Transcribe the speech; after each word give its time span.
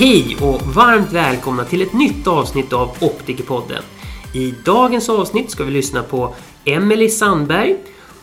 Hej 0.00 0.36
och 0.40 0.62
varmt 0.62 1.12
välkomna 1.12 1.64
till 1.64 1.82
ett 1.82 1.92
nytt 1.92 2.26
avsnitt 2.26 2.72
av 2.72 2.88
Optikerpodden. 3.00 3.82
I 4.34 4.54
dagens 4.64 5.08
avsnitt 5.08 5.50
ska 5.50 5.64
vi 5.64 5.70
lyssna 5.70 6.02
på 6.02 6.34
Emelie 6.64 7.08
Sandberg. 7.08 7.76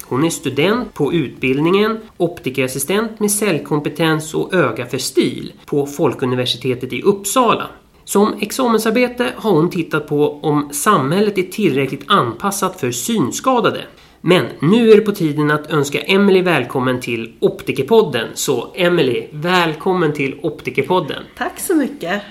Hon 0.06 0.24
är 0.24 0.30
student 0.30 0.94
på 0.94 1.14
utbildningen 1.14 2.00
optikerassistent 2.18 3.20
med 3.20 3.32
cellkompetens 3.32 4.34
och 4.34 4.54
öga 4.54 4.86
för 4.86 4.98
stil 4.98 5.54
på 5.66 5.86
Folkuniversitetet 5.86 6.94
i 6.94 7.02
Uppsala. 7.02 7.68
Som 8.06 8.34
examensarbete 8.40 9.34
har 9.38 9.52
hon 9.52 9.70
tittat 9.70 10.08
på 10.08 10.40
om 10.42 10.70
samhället 10.74 11.38
är 11.38 11.44
tillräckligt 11.44 12.04
anpassat 12.08 12.80
för 12.80 12.92
synskadade. 12.92 13.82
Men 14.28 14.46
nu 14.60 14.92
är 14.92 14.96
det 14.96 15.02
på 15.02 15.12
tiden 15.12 15.52
att 15.52 15.70
önska 15.70 16.02
Emelie 16.02 16.42
välkommen 16.42 17.00
till 17.00 17.34
Optikerpodden. 17.40 18.28
Så 18.34 18.72
Emelie, 18.76 19.28
välkommen 19.32 20.14
till 20.14 20.40
Optikerpodden. 20.42 21.24
Tack 21.38 21.60
så 21.60 21.76
mycket. 21.76 22.22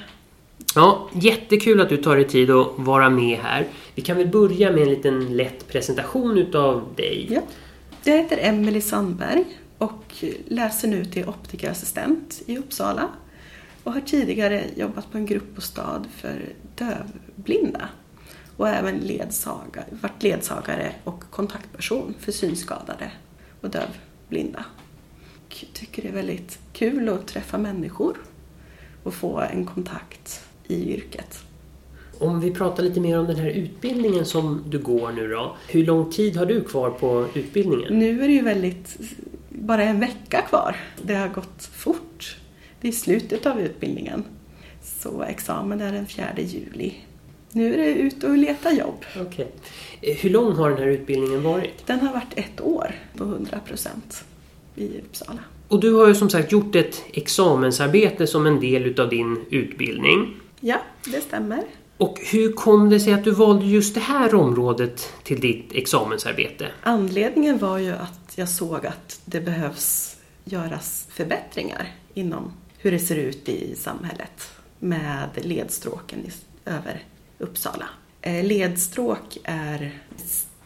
Ja, 0.74 1.08
jättekul 1.12 1.80
att 1.80 1.88
du 1.88 1.96
tar 1.96 2.16
dig 2.16 2.28
tid 2.28 2.50
att 2.50 2.68
vara 2.76 3.10
med 3.10 3.38
här. 3.38 3.66
Vi 3.94 4.02
kan 4.02 4.16
väl 4.16 4.28
börja 4.28 4.72
med 4.72 4.82
en 4.82 4.88
liten 4.88 5.36
lätt 5.36 5.68
presentation 5.68 6.38
utav 6.38 6.84
dig. 6.96 7.26
Ja. 7.30 7.40
Jag 8.04 8.22
heter 8.22 8.38
Emelie 8.40 8.80
Sandberg 8.80 9.44
och 9.78 10.24
läser 10.48 10.88
nu 10.88 11.04
till 11.04 11.28
optikerassistent 11.28 12.42
i 12.46 12.58
Uppsala 12.58 13.08
och 13.84 13.92
har 13.92 14.00
tidigare 14.00 14.64
jobbat 14.76 15.12
på 15.12 15.18
en 15.18 15.26
gruppbostad 15.26 16.04
för 16.20 16.42
dövblinda 16.74 17.88
och 18.56 18.68
även 18.68 18.98
ledsagare, 18.98 19.86
varit 19.90 20.22
ledsagare 20.22 20.92
och 21.04 21.24
kontaktperson 21.30 22.14
för 22.18 22.32
synskadade 22.32 23.10
och 23.60 23.70
dövblinda. 23.70 24.64
Och 25.46 25.64
tycker 25.72 26.02
det 26.02 26.08
är 26.08 26.12
väldigt 26.12 26.58
kul 26.72 27.08
att 27.08 27.26
träffa 27.26 27.58
människor 27.58 28.16
och 29.02 29.14
få 29.14 29.40
en 29.40 29.66
kontakt 29.66 30.44
i 30.66 30.94
yrket. 30.94 31.44
Om 32.18 32.40
vi 32.40 32.50
pratar 32.50 32.82
lite 32.82 33.00
mer 33.00 33.18
om 33.18 33.26
den 33.26 33.36
här 33.36 33.50
utbildningen 33.50 34.24
som 34.24 34.64
du 34.68 34.78
går 34.78 35.12
nu 35.12 35.28
då. 35.28 35.56
Hur 35.68 35.86
lång 35.86 36.10
tid 36.10 36.36
har 36.36 36.46
du 36.46 36.64
kvar 36.64 36.90
på 36.90 37.28
utbildningen? 37.34 37.98
Nu 37.98 38.22
är 38.22 38.28
det 38.28 38.34
ju 38.34 38.42
väldigt, 38.42 38.96
bara 39.48 39.82
en 39.82 40.00
vecka 40.00 40.42
kvar. 40.42 40.76
Det 41.02 41.14
har 41.14 41.28
gått 41.28 41.64
fort. 41.64 42.36
Det 42.80 42.88
är 42.88 42.92
slutet 42.92 43.46
av 43.46 43.60
utbildningen. 43.60 44.24
Så 44.82 45.22
examen 45.22 45.80
är 45.80 45.92
den 45.92 46.06
4 46.06 46.26
juli. 46.36 46.94
Nu 47.56 47.74
är 47.74 47.78
det 47.78 47.94
ut 47.94 48.24
och 48.24 48.36
leta 48.38 48.72
jobb. 48.72 49.04
Okej. 49.20 49.50
Eh, 50.00 50.16
Hur 50.16 50.30
lång 50.30 50.52
har 50.52 50.70
den 50.70 50.78
här 50.78 50.86
utbildningen 50.86 51.42
varit? 51.42 51.86
Den 51.86 52.00
har 52.00 52.12
varit 52.12 52.32
ett 52.36 52.60
år 52.60 52.94
på 53.16 53.24
100 53.24 53.58
procent 53.66 54.24
i 54.76 54.98
Uppsala. 55.00 55.38
Och 55.68 55.80
du 55.80 55.92
har 55.94 56.08
ju 56.08 56.14
som 56.14 56.30
sagt 56.30 56.52
gjort 56.52 56.74
ett 56.74 57.02
examensarbete 57.12 58.26
som 58.26 58.46
en 58.46 58.60
del 58.60 58.82
utav 58.86 59.08
din 59.08 59.44
utbildning. 59.50 60.34
Ja, 60.60 60.76
det 61.12 61.20
stämmer. 61.20 61.62
Och 61.96 62.18
hur 62.32 62.52
kom 62.52 62.90
det 62.90 63.00
sig 63.00 63.12
att 63.12 63.24
du 63.24 63.30
valde 63.30 63.66
just 63.66 63.94
det 63.94 64.00
här 64.00 64.34
området 64.34 65.12
till 65.22 65.40
ditt 65.40 65.72
examensarbete? 65.74 66.68
Anledningen 66.82 67.58
var 67.58 67.78
ju 67.78 67.92
att 67.92 68.32
jag 68.36 68.48
såg 68.48 68.86
att 68.86 69.20
det 69.24 69.40
behövs 69.40 70.16
göras 70.44 71.06
förbättringar 71.10 71.92
inom 72.14 72.52
hur 72.78 72.90
det 72.90 72.98
ser 72.98 73.16
ut 73.16 73.48
i 73.48 73.74
samhället 73.76 74.50
med 74.78 75.28
ledstråken 75.42 76.18
över 76.64 77.02
Uppsala. 77.38 77.88
Eh, 78.20 78.44
ledstråk 78.44 79.38
är 79.44 79.98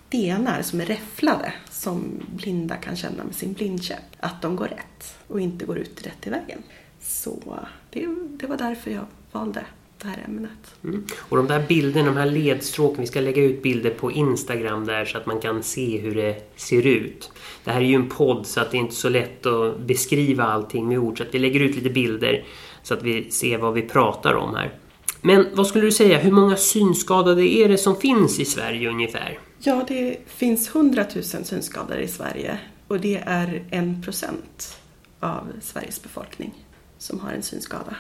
stenar 0.09 0.63
som 0.63 0.81
är 0.81 0.87
räfflade 0.87 1.53
som 1.71 2.21
blinda 2.37 2.77
kan 2.77 2.97
känna 2.97 3.25
med 3.25 3.35
sin 3.35 3.53
blindkäpp. 3.53 4.05
Att 4.21 4.43
de 4.43 4.57
går 4.57 4.69
rätt 4.69 5.19
och 5.29 5.41
inte 5.41 5.65
går 5.65 5.79
ut 5.79 6.07
rätt 6.07 6.27
i 6.27 6.31
vägen. 6.31 6.63
Så 7.01 7.59
det, 7.91 8.07
det 8.31 8.47
var 8.47 8.57
därför 8.57 8.91
jag 8.91 9.05
valde 9.33 9.65
det 10.03 10.09
här 10.09 10.25
ämnet. 10.25 10.75
Mm. 10.85 11.07
Och 11.19 11.37
de 11.37 11.47
där 11.47 11.67
bilderna, 11.69 12.07
de 12.07 12.17
här 12.17 12.31
ledstråken, 12.31 13.01
vi 13.01 13.07
ska 13.07 13.21
lägga 13.21 13.43
ut 13.43 13.63
bilder 13.63 13.91
på 13.91 14.13
Instagram 14.13 14.87
där 14.87 15.05
så 15.05 15.19
att 15.19 15.27
man 15.27 15.41
kan 15.41 15.63
se 15.63 15.99
hur 15.99 16.15
det 16.15 16.53
ser 16.57 16.87
ut. 16.87 17.31
Det 17.65 17.71
här 17.71 17.81
är 17.81 17.85
ju 17.85 17.95
en 17.95 18.09
podd 18.09 18.47
så 18.47 18.61
att 18.61 18.71
det 18.71 18.77
är 18.77 18.81
inte 18.81 18.95
så 18.95 19.09
lätt 19.09 19.47
att 19.47 19.79
beskriva 19.81 20.45
allting 20.45 20.89
med 20.89 20.99
ord 20.99 21.19
så 21.19 21.23
att 21.25 21.35
vi 21.35 21.39
lägger 21.39 21.61
ut 21.61 21.77
lite 21.77 21.91
bilder 21.91 22.45
så 22.83 22.95
att 22.95 23.03
vi 23.03 23.31
ser 23.31 23.59
vad 23.59 23.75
vi 23.75 23.83
pratar 23.83 24.35
om 24.35 24.55
här. 24.55 24.73
Men 25.21 25.47
vad 25.55 25.67
skulle 25.67 25.85
du 25.85 25.93
säga, 25.93 26.19
hur 26.19 26.33
många 26.33 26.57
synskadade 26.57 27.43
är 27.43 27.69
det 27.69 27.79
som 27.79 27.97
finns 27.97 28.41
i 28.41 28.45
Sverige 28.45 28.91
ungefär? 28.91 29.39
Ja, 29.59 29.85
det 29.89 30.19
finns 30.27 30.69
100 30.69 31.07
000 31.15 31.25
synskadade 31.25 32.03
i 32.03 32.09
Sverige 32.09 32.59
och 32.89 33.01
det 33.01 33.23
är 33.27 33.65
en 33.71 34.03
procent 34.03 34.79
av 35.21 35.53
Sveriges 35.61 36.03
befolkning 36.03 36.67
som 36.99 37.21
har 37.21 37.33
en 37.33 37.43
synskada. 37.43 37.97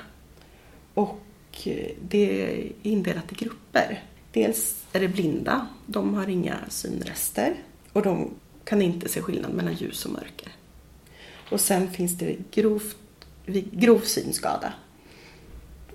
Och 0.95 1.21
eh, 1.65 1.91
det 2.09 2.43
är 2.43 2.73
indelat 2.83 3.33
i 3.33 3.35
grupper. 3.35 4.05
Dels 4.33 4.77
är 4.93 5.01
det 5.01 5.09
blinda, 5.09 5.67
de 5.87 6.15
har 6.15 6.29
inga 6.29 6.57
synrester 6.69 7.55
och 7.93 8.03
de 8.03 8.31
kan 8.65 8.83
inte 8.83 9.09
se 9.09 9.23
skillnad 9.23 9.53
mellan 9.55 9.75
ljus 9.75 10.05
och 10.05 10.13
mörker. 10.13 10.53
Och 11.51 11.61
sen 11.61 11.91
finns 11.91 12.19
det 12.19 12.37
grovt, 12.51 12.97
grov 13.73 14.01
synskada. 14.01 14.73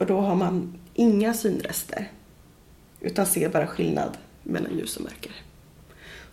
Och 0.04 0.10
då 0.10 0.22
har 0.22 0.36
man 0.36 0.78
inga 0.94 1.34
synrester 1.34 2.12
utan 3.00 3.26
ser 3.26 3.50
bara 3.50 3.68
skillnad 3.68 4.18
mellan 4.44 4.78
ljus 4.78 4.98
och 4.98 5.04
mörker. 5.04 5.32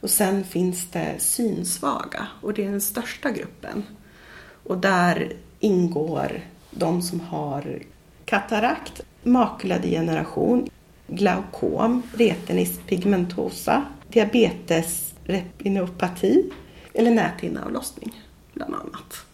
Och 0.00 0.10
sen 0.10 0.44
finns 0.44 0.90
det 0.90 1.14
synsvaga 1.18 2.26
och 2.42 2.54
det 2.54 2.64
är 2.64 2.70
den 2.70 2.80
största 2.80 3.30
gruppen. 3.30 3.82
Och 4.64 4.78
där 4.78 5.32
ingår 5.60 6.40
de 6.70 7.02
som 7.02 7.20
har 7.20 7.82
katarakt, 8.24 9.00
makuladegeneration, 9.22 10.68
glaukom, 11.06 12.02
retinus 12.14 12.78
pigmentosa, 12.86 13.84
diabetes, 14.08 15.14
retinopati 15.24 16.50
eller 16.94 17.10
näthinneavlossning 17.10 18.22
bland 18.52 18.74
annat. 18.74 19.26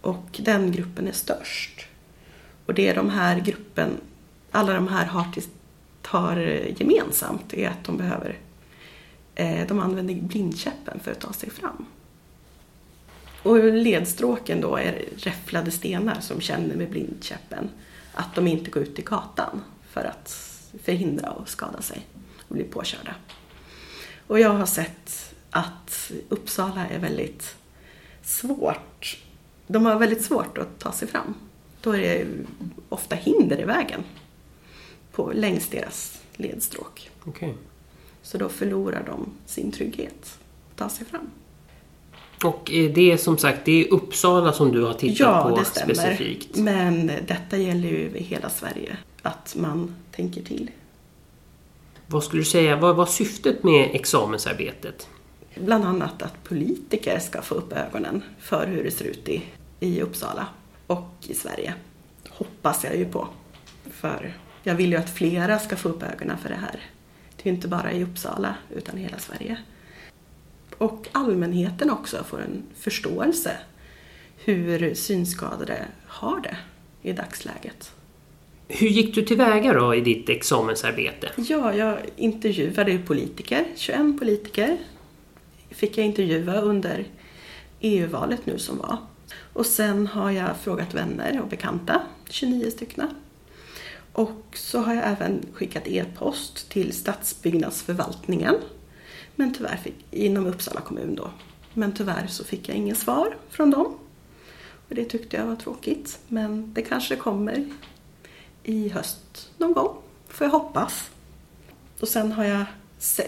Och 0.00 0.40
den 0.44 0.72
gruppen 0.72 1.08
är 1.08 1.12
störst. 1.12 1.89
Och 2.70 2.74
det 2.74 2.88
är 2.88 2.94
de 2.94 3.10
här 3.10 3.40
gruppen, 3.40 4.00
alla 4.50 4.74
de 4.74 4.88
här 4.88 5.06
har, 5.06 5.24
till, 5.32 5.42
har 6.02 6.36
gemensamt 6.76 7.54
är 7.54 7.68
att 7.68 7.84
de 7.84 7.96
behöver 7.96 8.38
eh, 9.34 9.66
de 9.66 9.80
använder 9.80 10.14
blindkäppen 10.14 11.00
för 11.00 11.10
att 11.10 11.20
ta 11.20 11.32
sig 11.32 11.50
fram. 11.50 11.86
Och 13.42 13.64
ledstråken 13.64 14.60
då 14.60 14.76
är 14.76 15.04
räfflade 15.16 15.70
stenar 15.70 16.20
som 16.20 16.40
känner 16.40 16.76
med 16.76 16.90
blindkäppen 16.90 17.68
att 18.14 18.34
de 18.34 18.46
inte 18.46 18.70
går 18.70 18.82
ut 18.82 18.98
i 18.98 19.02
gatan 19.02 19.62
för 19.90 20.04
att 20.04 20.28
förhindra 20.82 21.28
att 21.28 21.48
skada 21.48 21.82
sig 21.82 22.06
och 22.48 22.54
bli 22.54 22.64
påkörda. 22.64 23.14
Och 24.26 24.40
jag 24.40 24.50
har 24.50 24.66
sett 24.66 25.34
att 25.50 26.12
Uppsala 26.28 26.86
är 26.86 26.98
väldigt 26.98 27.56
svårt. 28.22 29.18
De 29.66 29.86
har 29.86 29.98
väldigt 29.98 30.24
svårt 30.24 30.58
att 30.58 30.78
ta 30.78 30.92
sig 30.92 31.08
fram. 31.08 31.34
Då 31.80 31.96
är 31.96 31.98
det 32.00 32.26
ofta 32.88 33.16
hinder 33.16 33.60
i 33.60 33.64
vägen 33.64 34.04
på, 35.12 35.32
längs 35.34 35.68
deras 35.68 36.20
ledstråk. 36.36 37.10
Okej. 37.24 37.54
Så 38.22 38.38
då 38.38 38.48
förlorar 38.48 39.02
de 39.06 39.30
sin 39.46 39.72
trygghet 39.72 40.38
att 40.70 40.76
ta 40.76 40.88
sig 40.88 41.06
fram. 41.06 41.30
Och 42.44 42.70
eh, 42.72 42.92
det 42.92 43.12
är 43.12 43.16
som 43.16 43.38
sagt, 43.38 43.64
det 43.64 43.80
är 43.84 43.92
Uppsala 43.92 44.52
som 44.52 44.72
du 44.72 44.82
har 44.82 44.92
tittat 44.92 45.20
Ja, 45.20 45.48
på 45.50 45.56
det 45.58 45.64
stämmer. 45.64 45.94
specifikt. 45.94 46.56
Men 46.56 47.06
detta 47.26 47.56
gäller 47.56 47.88
ju 47.88 48.18
hela 48.18 48.50
Sverige, 48.50 48.96
att 49.22 49.56
man 49.58 49.94
tänker 50.12 50.42
till. 50.42 50.70
Vad 52.06 52.24
skulle 52.24 52.40
du 52.42 52.46
säga, 52.46 52.76
vad 52.76 52.96
var 52.96 53.06
syftet 53.06 53.62
med 53.62 53.90
examensarbetet? 53.92 55.08
Bland 55.54 55.84
annat 55.84 56.22
att 56.22 56.44
politiker 56.44 57.18
ska 57.18 57.42
få 57.42 57.54
upp 57.54 57.72
ögonen 57.72 58.22
för 58.38 58.66
hur 58.66 58.84
det 58.84 58.90
ser 58.90 59.04
ut 59.04 59.28
i, 59.28 59.42
i 59.80 60.02
Uppsala 60.02 60.46
och 60.90 61.28
i 61.28 61.34
Sverige. 61.34 61.74
Hoppas 62.28 62.84
jag 62.84 62.96
ju 62.96 63.04
på. 63.04 63.28
För 63.90 64.34
jag 64.62 64.74
vill 64.74 64.90
ju 64.92 64.96
att 64.96 65.10
flera 65.10 65.58
ska 65.58 65.76
få 65.76 65.88
upp 65.88 66.02
ögonen 66.02 66.38
för 66.38 66.48
det 66.48 66.54
här. 66.54 66.80
Det 67.36 67.42
är 67.42 67.50
ju 67.50 67.56
inte 67.56 67.68
bara 67.68 67.92
i 67.92 68.04
Uppsala, 68.04 68.54
utan 68.76 68.98
i 68.98 69.02
hela 69.02 69.18
Sverige. 69.18 69.56
Och 70.78 71.08
allmänheten 71.12 71.90
också 71.90 72.24
får 72.24 72.40
en 72.40 72.62
förståelse 72.76 73.50
hur 74.36 74.94
synskadade 74.94 75.84
har 76.06 76.40
det 76.40 76.56
i 77.02 77.12
dagsläget. 77.12 77.92
Hur 78.68 78.88
gick 78.88 79.14
du 79.14 79.22
tillväga 79.22 79.72
då 79.72 79.94
i 79.94 80.00
ditt 80.00 80.28
examensarbete? 80.28 81.30
Ja, 81.36 81.74
jag 81.74 81.98
intervjuade 82.16 82.92
ju 82.92 83.02
politiker, 83.02 83.64
21 83.76 84.18
politiker 84.18 84.78
fick 85.70 85.98
jag 85.98 86.06
intervjua 86.06 86.60
under 86.60 87.04
EU-valet 87.80 88.46
nu 88.46 88.58
som 88.58 88.78
var. 88.78 88.96
Och 89.52 89.66
sen 89.66 90.06
har 90.06 90.30
jag 90.30 90.56
frågat 90.56 90.94
vänner 90.94 91.40
och 91.40 91.48
bekanta, 91.48 92.02
29 92.28 92.70
stycken. 92.70 93.08
Och 94.12 94.44
så 94.54 94.78
har 94.78 94.94
jag 94.94 95.04
även 95.08 95.46
skickat 95.54 95.86
e-post 95.86 96.70
till 96.70 96.92
stadsbyggnadsförvaltningen 96.92 98.54
men 99.40 99.54
tyvärr 99.54 99.76
fick, 99.76 99.94
inom 100.10 100.46
Uppsala 100.46 100.80
kommun 100.80 101.14
då. 101.14 101.30
Men 101.74 101.92
tyvärr 101.92 102.26
så 102.26 102.44
fick 102.44 102.68
jag 102.68 102.76
ingen 102.76 102.96
svar 102.96 103.36
från 103.50 103.70
dem. 103.70 103.98
Och 104.88 104.94
det 104.94 105.04
tyckte 105.04 105.36
jag 105.36 105.46
var 105.46 105.56
tråkigt, 105.56 106.18
men 106.28 106.74
det 106.74 106.82
kanske 106.82 107.16
kommer 107.16 107.68
i 108.62 108.88
höst 108.88 109.50
någon 109.58 109.72
gång, 109.72 109.96
får 110.28 110.44
jag 110.44 110.52
hoppas. 110.52 111.10
Och 112.00 112.08
sen 112.08 112.32
har 112.32 112.44
jag 112.44 112.64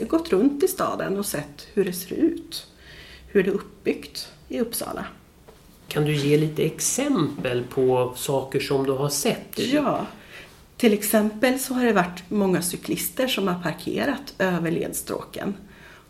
gått 0.08 0.28
runt 0.28 0.62
i 0.62 0.68
staden 0.68 1.18
och 1.18 1.26
sett 1.26 1.68
hur 1.72 1.84
det 1.84 1.92
ser 1.92 2.14
ut. 2.14 2.66
Hur 3.26 3.42
det 3.42 3.50
är 3.50 3.54
uppbyggt 3.54 4.32
i 4.48 4.60
Uppsala. 4.60 5.06
Kan 5.92 6.04
du 6.04 6.14
ge 6.14 6.36
lite 6.36 6.62
exempel 6.62 7.64
på 7.64 8.12
saker 8.16 8.60
som 8.60 8.86
du 8.86 8.92
har 8.92 9.08
sett? 9.08 9.58
Ja, 9.58 10.06
till 10.76 10.92
exempel 10.92 11.58
så 11.58 11.74
har 11.74 11.84
det 11.84 11.92
varit 11.92 12.22
många 12.30 12.62
cyklister 12.62 13.26
som 13.26 13.48
har 13.48 13.62
parkerat 13.62 14.34
över 14.38 14.70
ledstråken. 14.70 15.54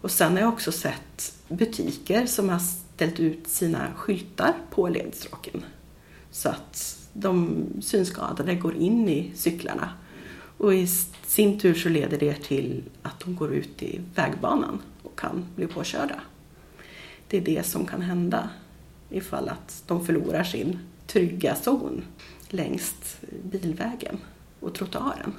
Och 0.00 0.10
sen 0.10 0.32
har 0.32 0.40
jag 0.40 0.52
också 0.52 0.72
sett 0.72 1.34
butiker 1.48 2.26
som 2.26 2.48
har 2.48 2.58
ställt 2.58 3.20
ut 3.20 3.48
sina 3.48 3.92
skyltar 3.96 4.52
på 4.70 4.88
ledstråken. 4.88 5.64
Så 6.30 6.48
att 6.48 6.98
de 7.12 7.64
synskadade 7.80 8.54
går 8.54 8.74
in 8.74 9.08
i 9.08 9.32
cyklarna. 9.34 9.88
Och 10.58 10.74
i 10.74 10.86
sin 11.26 11.58
tur 11.58 11.74
så 11.74 11.88
leder 11.88 12.18
det 12.18 12.34
till 12.34 12.82
att 13.02 13.20
de 13.20 13.36
går 13.36 13.54
ut 13.54 13.82
i 13.82 14.00
vägbanan 14.14 14.78
och 15.02 15.18
kan 15.18 15.46
bli 15.56 15.66
påkörda. 15.66 16.20
Det 17.28 17.36
är 17.36 17.40
det 17.40 17.66
som 17.66 17.86
kan 17.86 18.02
hända 18.02 18.48
ifall 19.12 19.48
att 19.48 19.82
de 19.86 20.06
förlorar 20.06 20.44
sin 20.44 20.78
trygga 21.06 21.54
zon 21.54 22.02
längs 22.48 23.16
bilvägen 23.42 24.18
och 24.60 24.74
trottoaren. 24.74 25.32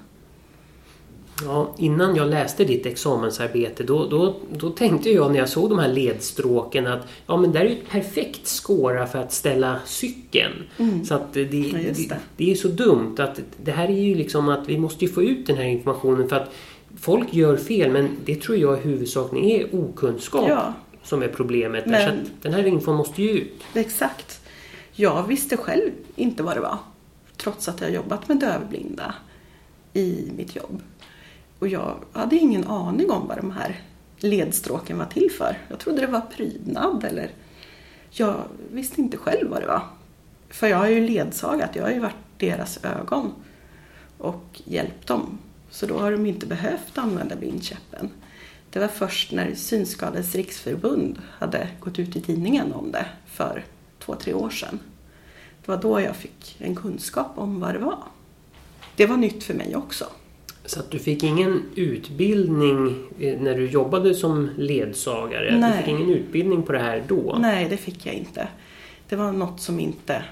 Ja, 1.41 1.75
innan 1.77 2.15
jag 2.15 2.29
läste 2.29 2.65
ditt 2.65 2.85
examensarbete 2.85 3.83
då, 3.83 4.07
då, 4.07 4.35
då 4.51 4.69
tänkte 4.69 5.09
jag 5.09 5.31
när 5.31 5.39
jag 5.39 5.49
såg 5.49 5.69
de 5.69 5.79
här 5.79 5.87
ledstråken 5.87 6.87
att 6.87 7.07
ja, 7.27 7.37
men 7.37 7.51
där 7.51 7.61
är 7.61 7.69
ett 7.69 7.89
perfekt 7.89 8.47
skåra 8.47 9.07
för 9.07 9.19
att 9.19 9.33
ställa 9.33 9.79
cykeln. 9.85 10.53
Mm. 10.77 11.05
Så 11.05 11.15
att 11.15 11.33
det, 11.33 11.41
ja, 11.41 11.77
det. 11.77 12.09
det, 12.09 12.17
det 12.37 12.51
är 12.51 12.55
så 12.55 12.67
dumt 12.67 13.15
att 13.19 13.39
det 13.63 13.71
här 13.71 13.87
är 13.87 14.01
ju 14.01 14.15
liksom 14.15 14.49
att 14.49 14.69
vi 14.69 14.77
måste 14.77 15.05
ju 15.05 15.11
få 15.11 15.23
ut 15.23 15.47
den 15.47 15.57
här 15.57 15.63
informationen 15.63 16.29
för 16.29 16.35
att 16.35 16.51
folk 16.99 17.33
gör 17.33 17.57
fel 17.57 17.91
men 17.91 18.09
det 18.25 18.35
tror 18.35 18.57
jag 18.57 18.77
huvudsakligen 18.77 19.49
är 19.49 19.75
okunskap 19.75 20.49
ja. 20.49 20.73
Som 21.03 21.23
är 21.23 21.27
problemet. 21.27 21.85
Men, 21.85 22.25
så 22.25 22.31
den 22.41 22.53
här 22.53 22.67
infon 22.67 22.95
måste 22.95 23.21
ju 23.21 23.29
ut. 23.29 23.63
Exakt. 23.73 24.41
Jag 24.91 25.27
visste 25.27 25.57
själv 25.57 25.91
inte 26.15 26.43
vad 26.43 26.57
det 26.57 26.61
var 26.61 26.77
trots 27.37 27.67
att 27.67 27.81
jag 27.81 27.91
jobbat 27.91 28.27
med 28.27 28.39
dövblinda 28.39 29.15
i 29.93 30.31
mitt 30.37 30.55
jobb. 30.55 30.81
Och 31.59 31.67
jag 31.67 31.95
hade 32.11 32.35
ingen 32.35 32.67
aning 32.67 33.11
om 33.11 33.27
vad 33.27 33.37
de 33.37 33.51
här 33.51 33.81
ledstråken 34.17 34.97
var 34.97 35.05
till 35.05 35.31
för. 35.31 35.57
Jag 35.69 35.79
trodde 35.79 36.01
det 36.01 36.07
var 36.07 36.21
prydnad 36.21 37.03
eller 37.03 37.31
jag 38.11 38.35
visste 38.71 39.01
inte 39.01 39.17
själv 39.17 39.49
vad 39.49 39.61
det 39.61 39.67
var. 39.67 39.81
För 40.49 40.67
jag 40.67 40.77
har 40.77 40.87
ju 40.87 41.07
ledsagat, 41.07 41.75
jag 41.75 41.83
har 41.83 41.91
ju 41.91 41.99
varit 41.99 42.15
deras 42.37 42.79
ögon 42.83 43.33
och 44.17 44.61
hjälpt 44.65 45.07
dem. 45.07 45.37
Så 45.69 45.85
då 45.85 45.99
har 45.99 46.11
de 46.11 46.25
inte 46.25 46.45
behövt 46.45 46.97
använda 46.97 47.35
blindkäppen. 47.35 48.09
Det 48.73 48.79
var 48.79 48.87
först 48.87 49.31
när 49.31 49.55
Synskadades 49.55 50.35
riksförbund 50.35 51.21
hade 51.29 51.67
gått 51.79 51.99
ut 51.99 52.15
i 52.15 52.21
tidningen 52.21 52.73
om 52.73 52.91
det 52.91 53.05
för 53.25 53.63
två, 53.99 54.15
tre 54.15 54.33
år 54.33 54.49
sedan. 54.49 54.79
Det 55.65 55.71
var 55.71 55.77
då 55.81 56.01
jag 56.01 56.15
fick 56.15 56.55
en 56.59 56.75
kunskap 56.75 57.31
om 57.35 57.59
vad 57.59 57.73
det 57.73 57.79
var. 57.79 58.03
Det 58.95 59.05
var 59.05 59.17
nytt 59.17 59.43
för 59.43 59.53
mig 59.53 59.75
också. 59.75 60.05
Så 60.65 60.79
att 60.79 60.91
du 60.91 60.99
fick 60.99 61.23
ingen 61.23 61.63
utbildning 61.75 62.95
eh, 63.19 63.41
när 63.41 63.55
du 63.55 63.69
jobbade 63.69 64.15
som 64.15 64.49
ledsagare? 64.57 65.57
Nej. 65.59 65.71
Du 65.71 65.77
fick 65.77 65.87
ingen 65.87 66.09
utbildning 66.09 66.63
på 66.63 66.71
det 66.71 66.79
här 66.79 67.03
då? 67.07 67.37
Nej, 67.39 67.67
det 67.69 67.77
fick 67.77 68.05
jag 68.05 68.15
inte. 68.15 68.47
Det 69.09 69.15
var 69.15 69.31
något 69.31 69.61
som 69.61 69.79
inte 69.79 70.23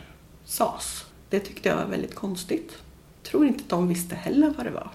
sades. 0.46 1.06
Det 1.30 1.40
tyckte 1.40 1.70
jag 1.70 1.76
var 1.76 1.86
väldigt 1.86 2.16
konstigt. 2.16 2.78
Jag 3.22 3.32
tror 3.32 3.46
inte 3.46 3.64
de 3.68 3.88
visste 3.88 4.16
heller 4.16 4.54
vad 4.58 4.66
det 4.66 4.72
var 4.72 4.90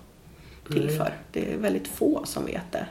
till 0.72 0.90
för. 0.90 1.14
Det 1.32 1.52
är 1.52 1.58
väldigt 1.58 1.88
få 1.88 2.22
som 2.24 2.46
vet 2.46 2.72
det. 2.72 2.86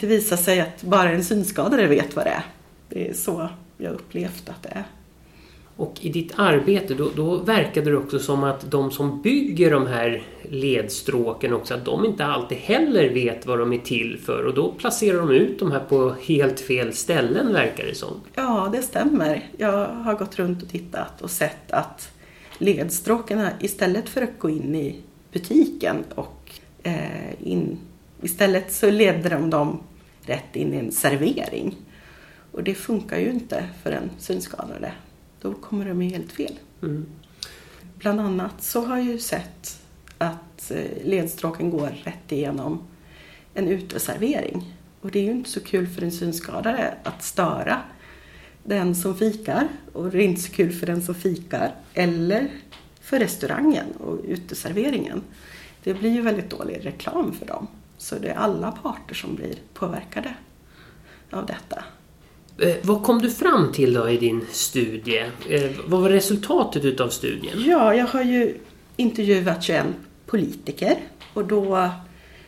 Det 0.00 0.06
visar 0.06 0.36
sig 0.36 0.60
att 0.60 0.82
bara 0.82 1.10
en 1.10 1.24
synskadade 1.24 1.86
vet 1.86 2.16
vad 2.16 2.24
det 2.24 2.30
är. 2.30 2.44
Det 2.88 3.08
är 3.08 3.14
så 3.14 3.48
jag 3.78 3.94
upplevt 3.94 4.48
att 4.48 4.62
det 4.62 4.68
är. 4.68 4.84
Och 5.76 5.94
i 6.00 6.08
ditt 6.08 6.32
arbete 6.36 6.94
då, 6.94 7.10
då 7.16 7.36
verkade 7.36 7.90
det 7.90 7.96
också 7.96 8.18
som 8.18 8.44
att 8.44 8.70
de 8.70 8.90
som 8.90 9.22
bygger 9.22 9.70
de 9.70 9.86
här 9.86 10.22
ledstråken 10.42 11.52
också, 11.52 11.74
att 11.74 11.84
de 11.84 12.04
inte 12.04 12.24
alltid 12.24 12.58
heller 12.58 13.08
vet 13.08 13.46
vad 13.46 13.58
de 13.58 13.72
är 13.72 13.78
till 13.78 14.18
för 14.24 14.44
och 14.46 14.54
då 14.54 14.72
placerar 14.72 15.18
de 15.18 15.30
ut 15.30 15.58
de 15.58 15.72
här 15.72 15.80
på 15.80 16.14
helt 16.22 16.60
fel 16.60 16.92
ställen 16.92 17.52
verkar 17.52 17.86
det 17.86 17.94
som. 17.94 18.20
Ja, 18.34 18.70
det 18.72 18.82
stämmer. 18.82 19.46
Jag 19.56 19.86
har 19.86 20.14
gått 20.14 20.38
runt 20.38 20.62
och 20.62 20.68
tittat 20.68 21.22
och 21.22 21.30
sett 21.30 21.72
att 21.72 22.12
ledstråken 22.58 23.46
istället 23.60 24.08
för 24.08 24.22
att 24.22 24.38
gå 24.38 24.50
in 24.50 24.74
i 24.74 24.96
butiken 25.32 26.04
och 26.14 26.50
eh, 26.82 27.42
in, 27.42 27.78
istället 28.22 28.72
så 28.72 28.90
leder 28.90 29.30
de 29.30 29.50
dem 29.50 29.80
rätt 30.22 30.56
in 30.56 30.74
i 30.74 30.76
en 30.76 30.92
servering. 30.92 31.76
Och 32.52 32.64
det 32.64 32.74
funkar 32.74 33.18
ju 33.18 33.30
inte 33.30 33.64
för 33.82 33.92
en 33.92 34.10
synskadade 34.18 34.92
då 35.40 35.54
kommer 35.54 35.84
de 35.84 36.00
helt 36.00 36.32
fel. 36.32 36.58
Mm. 36.82 37.06
Bland 37.98 38.20
annat 38.20 38.62
så 38.62 38.84
har 38.84 38.96
jag 38.96 39.06
ju 39.06 39.18
sett 39.18 39.80
att 40.18 40.70
eh, 40.70 41.04
ledstråken 41.04 41.70
går 41.70 41.90
rätt 42.04 42.32
igenom 42.32 42.82
en 43.54 43.68
uteservering. 43.68 44.74
Och 45.00 45.10
det 45.10 45.18
är 45.18 45.24
ju 45.24 45.30
inte 45.30 45.50
så 45.50 45.60
kul 45.60 45.86
för 45.86 46.02
en 46.02 46.12
synskadade 46.12 46.94
att 47.02 47.22
störa 47.22 47.82
den 48.64 48.94
som 48.94 49.16
fikar 49.16 49.68
och 49.92 50.10
det 50.10 50.18
är 50.18 50.22
inte 50.22 50.40
så 50.40 50.52
kul 50.52 50.72
för 50.72 50.86
den 50.86 51.02
som 51.02 51.14
fikar 51.14 51.74
eller 51.94 52.48
för 53.00 53.18
restaurangen 53.18 53.86
och 53.98 54.20
uteserveringen. 54.24 55.22
Det 55.84 55.94
blir 55.94 56.10
ju 56.10 56.22
väldigt 56.22 56.50
dålig 56.50 56.86
reklam 56.86 57.32
för 57.32 57.46
dem. 57.46 57.66
Så 57.98 58.18
det 58.18 58.28
är 58.28 58.34
alla 58.34 58.72
parter 58.72 59.14
som 59.14 59.34
blir 59.34 59.54
påverkade 59.74 60.34
av 61.30 61.46
detta. 61.46 61.84
Eh, 62.58 62.76
vad 62.82 63.02
kom 63.02 63.18
du 63.18 63.30
fram 63.30 63.72
till 63.72 63.92
då 63.92 64.08
i 64.08 64.16
din 64.16 64.46
studie? 64.50 65.24
Eh, 65.48 65.70
vad 65.86 66.00
var 66.00 66.08
resultatet 66.08 66.84
utav 66.84 67.08
studien? 67.08 67.62
Ja, 67.66 67.94
jag 67.94 68.06
har 68.06 68.22
ju 68.22 68.58
intervjuat 68.96 69.62
21 69.62 69.86
politiker 70.26 70.96
och 71.34 71.44
då 71.44 71.90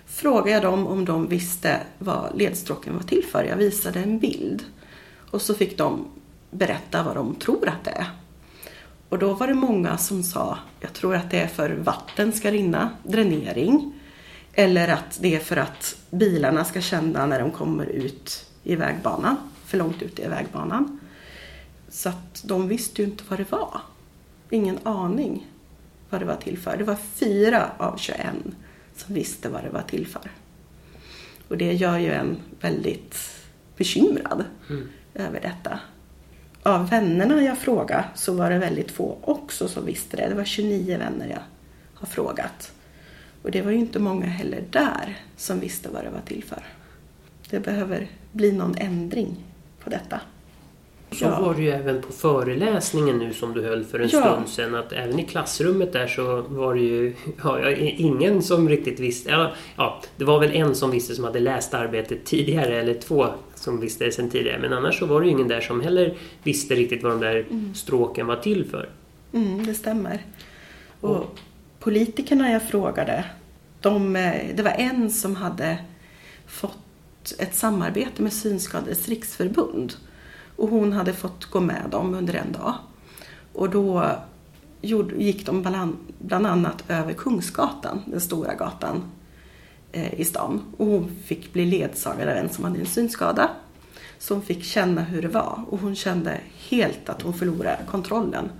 frågade 0.07 0.51
jag 0.51 0.63
dem 0.63 0.87
om 0.87 1.05
de 1.05 1.29
visste 1.29 1.81
vad 1.99 2.39
ledstråken 2.39 2.95
var 2.95 3.03
till 3.03 3.25
för. 3.33 3.45
Jag 3.45 3.57
visade 3.57 4.01
en 4.01 4.19
bild 4.19 4.65
och 5.31 5.43
så 5.43 5.55
fick 5.55 5.79
de 5.79 6.07
berätta 6.51 7.03
vad 7.03 7.15
de 7.15 7.35
tror 7.35 7.69
att 7.69 7.85
det 7.85 7.91
är. 7.91 8.07
Och 9.09 9.19
då 9.19 9.33
var 9.33 9.47
det 9.47 9.55
många 9.55 9.99
som 9.99 10.23
sa, 10.23 10.59
jag 10.81 10.93
tror 10.93 11.15
att 11.15 11.31
det 11.31 11.41
är 11.41 11.47
för 11.47 11.71
vatten 11.71 12.33
ska 12.33 12.51
rinna, 12.51 12.91
dränering. 13.03 14.00
Eller 14.53 14.89
att 14.89 15.19
det 15.21 15.35
är 15.35 15.41
för 15.41 15.57
att 15.57 15.97
bilarna 16.11 16.65
ska 16.65 16.81
känna 16.81 17.27
när 17.27 17.41
de 17.41 17.51
kommer 17.51 17.87
ut 17.87 18.47
i 18.63 18.77
vägbanan 18.77 19.37
för 19.65 19.79
långt 19.79 20.03
ute 20.03 20.23
i 20.23 20.29
vägbanan. 20.29 21.01
Så 21.89 22.09
att 22.09 22.43
de 22.45 22.69
visste 22.69 23.03
ju 23.03 23.09
inte 23.09 23.25
vad 23.29 23.39
det 23.39 23.53
var. 23.53 23.81
Ingen 24.51 24.79
aning 24.83 25.47
vad 26.11 26.21
det 26.21 26.25
var 26.25 26.37
till 26.37 26.59
för. 26.59 26.77
Det 26.77 26.85
var 26.85 26.97
fyra 27.15 27.71
av 27.79 27.97
21 27.97 28.19
som 28.97 29.15
visste 29.15 29.49
vad 29.49 29.63
det 29.63 29.71
var 29.71 29.83
till 29.83 30.07
för. 30.07 30.31
Och 31.49 31.59
det 31.59 31.73
gör 31.73 31.99
ju 31.99 32.13
en 32.13 32.37
väldigt 32.61 33.17
bekymrad 33.77 34.45
mm. 34.71 34.89
över 35.15 35.41
detta. 35.41 35.81
Av 36.63 36.91
vännerna 36.91 37.43
jag 37.43 37.59
frågade 37.59 38.05
så 38.15 38.33
var 38.33 38.51
det 38.51 38.59
väldigt 38.59 38.91
få 38.91 39.19
också 39.23 39.69
som 39.69 39.87
visste 39.87 40.17
det. 40.17 40.29
Det 40.29 40.35
var 40.35 40.45
29 40.45 40.99
vänner 40.99 41.29
jag 41.29 41.43
har 41.95 42.07
frågat. 42.07 42.73
Och 43.43 43.51
det 43.51 43.63
var 43.63 43.71
ju 43.71 43.79
inte 43.79 43.99
många 43.99 44.27
heller 44.27 44.65
där 44.71 45.19
som 45.37 45.61
visste 45.61 45.89
vad 45.89 46.05
det 46.05 46.11
var 46.11 46.21
till 46.21 46.45
för. 46.45 46.63
Det 47.51 47.61
behöver 47.61 48.09
bli 48.33 48.53
någon 48.53 48.75
ändring 48.79 49.37
på 49.85 49.91
detta. 49.91 50.21
Så 51.13 51.25
ja. 51.25 51.41
var 51.41 51.55
det 51.55 51.63
ju 51.63 51.71
även 51.71 52.03
på 52.03 52.13
föreläsningen 52.13 53.19
nu 53.19 53.33
som 53.33 53.55
du 53.55 53.63
höll 53.63 53.85
för 53.85 54.01
en 54.01 54.09
ja. 54.13 54.23
stund 54.23 54.49
sedan 54.49 54.75
att 54.75 54.93
även 54.93 55.19
i 55.19 55.25
klassrummet 55.25 55.93
där 55.93 56.07
så 56.07 56.43
var 56.43 56.75
det 56.75 56.81
ju 56.81 57.15
ja, 57.43 57.71
ingen 57.77 58.43
som 58.43 58.69
riktigt 58.69 59.01
visste. 59.01 59.31
Ja, 59.31 59.53
ja, 59.77 60.03
det 60.17 60.25
var 60.25 60.41
väl 60.41 60.51
en 60.51 60.75
som 60.75 60.91
visste 60.91 61.15
som 61.15 61.25
hade 61.25 61.41
läst 61.41 61.75
arbetet 61.75 62.25
tidigare 62.25 62.81
eller 62.81 62.95
två 62.95 63.27
som 63.55 63.81
visste 63.81 64.05
det 64.05 64.13
sedan 64.13 64.31
tidigare. 64.31 64.59
Men 64.59 64.73
annars 64.73 64.99
så 64.99 65.07
var 65.07 65.21
det 65.21 65.27
ju 65.27 65.33
ingen 65.33 65.49
där 65.49 65.61
som 65.61 65.81
heller 65.81 66.15
visste 66.43 66.75
riktigt 66.75 67.03
vad 67.03 67.13
de 67.13 67.21
där 67.21 67.37
mm. 67.51 67.75
stråken 67.75 68.27
var 68.27 68.37
till 68.37 68.65
för. 68.65 68.89
Mm, 69.33 69.67
det 69.67 69.75
stämmer. 69.75 70.21
Och, 71.01 71.17
Och 71.17 71.39
politikerna 71.81 72.51
jag 72.51 72.63
frågade, 72.63 73.25
de, 73.81 74.17
eh, 74.17 74.57
det 74.57 74.63
var 74.63 74.71
en 74.71 75.11
som 75.11 75.37
hade 75.37 75.79
fått 76.47 77.33
ett 77.39 77.55
samarbete 77.55 78.23
med 78.23 78.33
Synskadades 78.33 79.09
riksförbund. 79.09 79.95
Och 80.57 80.69
hon 80.69 80.93
hade 80.93 81.13
fått 81.13 81.45
gå 81.45 81.61
med 81.61 81.83
dem 81.91 82.15
under 82.15 82.35
en 82.35 82.53
dag. 82.53 82.75
Och 83.53 83.71
då 83.71 84.17
gick 85.17 85.47
de 85.47 85.63
bland 86.19 86.47
annat 86.47 86.85
över 86.89 87.13
Kungsgatan, 87.13 88.03
den 88.07 88.21
stora 88.21 88.55
gatan 88.55 89.03
eh, 89.93 90.21
i 90.21 90.25
stan. 90.25 90.63
Och 90.77 90.87
hon 90.87 91.17
fick 91.25 91.53
bli 91.53 91.67
ledsagare 91.67 92.31
av 92.31 92.37
en 92.37 92.49
som 92.49 92.65
hade 92.65 92.81
en 92.81 92.87
synskada. 92.87 93.51
Så 94.19 94.35
hon 94.35 94.43
fick 94.43 94.65
känna 94.65 95.03
hur 95.03 95.23
det 95.23 95.29
var 95.29 95.65
och 95.69 95.79
hon 95.81 95.97
kände 95.97 96.41
helt 96.69 97.09
att 97.09 97.23
hon 97.23 97.35
förlorade 97.35 97.79
kontrollen 97.91 98.51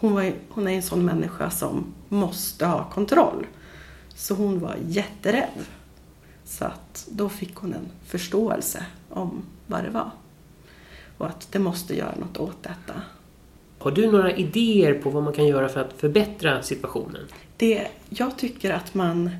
hon, 0.00 0.14
var, 0.14 0.32
hon 0.48 0.68
är 0.68 0.72
en 0.72 0.82
sån 0.82 1.04
människa 1.04 1.50
som 1.50 1.94
måste 2.08 2.66
ha 2.66 2.90
kontroll. 2.90 3.46
Så 4.14 4.34
hon 4.34 4.60
var 4.60 4.76
jätterädd. 4.86 5.64
Så 6.44 6.64
att 6.64 7.08
då 7.10 7.28
fick 7.28 7.54
hon 7.54 7.74
en 7.74 7.88
förståelse 8.06 8.86
om 9.10 9.42
vad 9.66 9.84
det 9.84 9.90
var. 9.90 10.10
Och 11.18 11.26
att 11.26 11.52
det 11.52 11.58
måste 11.58 11.96
göra 11.96 12.14
något 12.16 12.36
åt 12.36 12.62
detta. 12.62 13.02
Har 13.78 13.90
du 13.90 14.12
några 14.12 14.32
idéer 14.32 14.94
på 14.94 15.10
vad 15.10 15.22
man 15.22 15.32
kan 15.32 15.46
göra 15.46 15.68
för 15.68 15.80
att 15.80 15.92
förbättra 15.92 16.62
situationen? 16.62 17.22
Det, 17.56 17.88
jag 18.08 18.38
tycker 18.38 18.70
att 18.70 18.94
man 18.94 19.30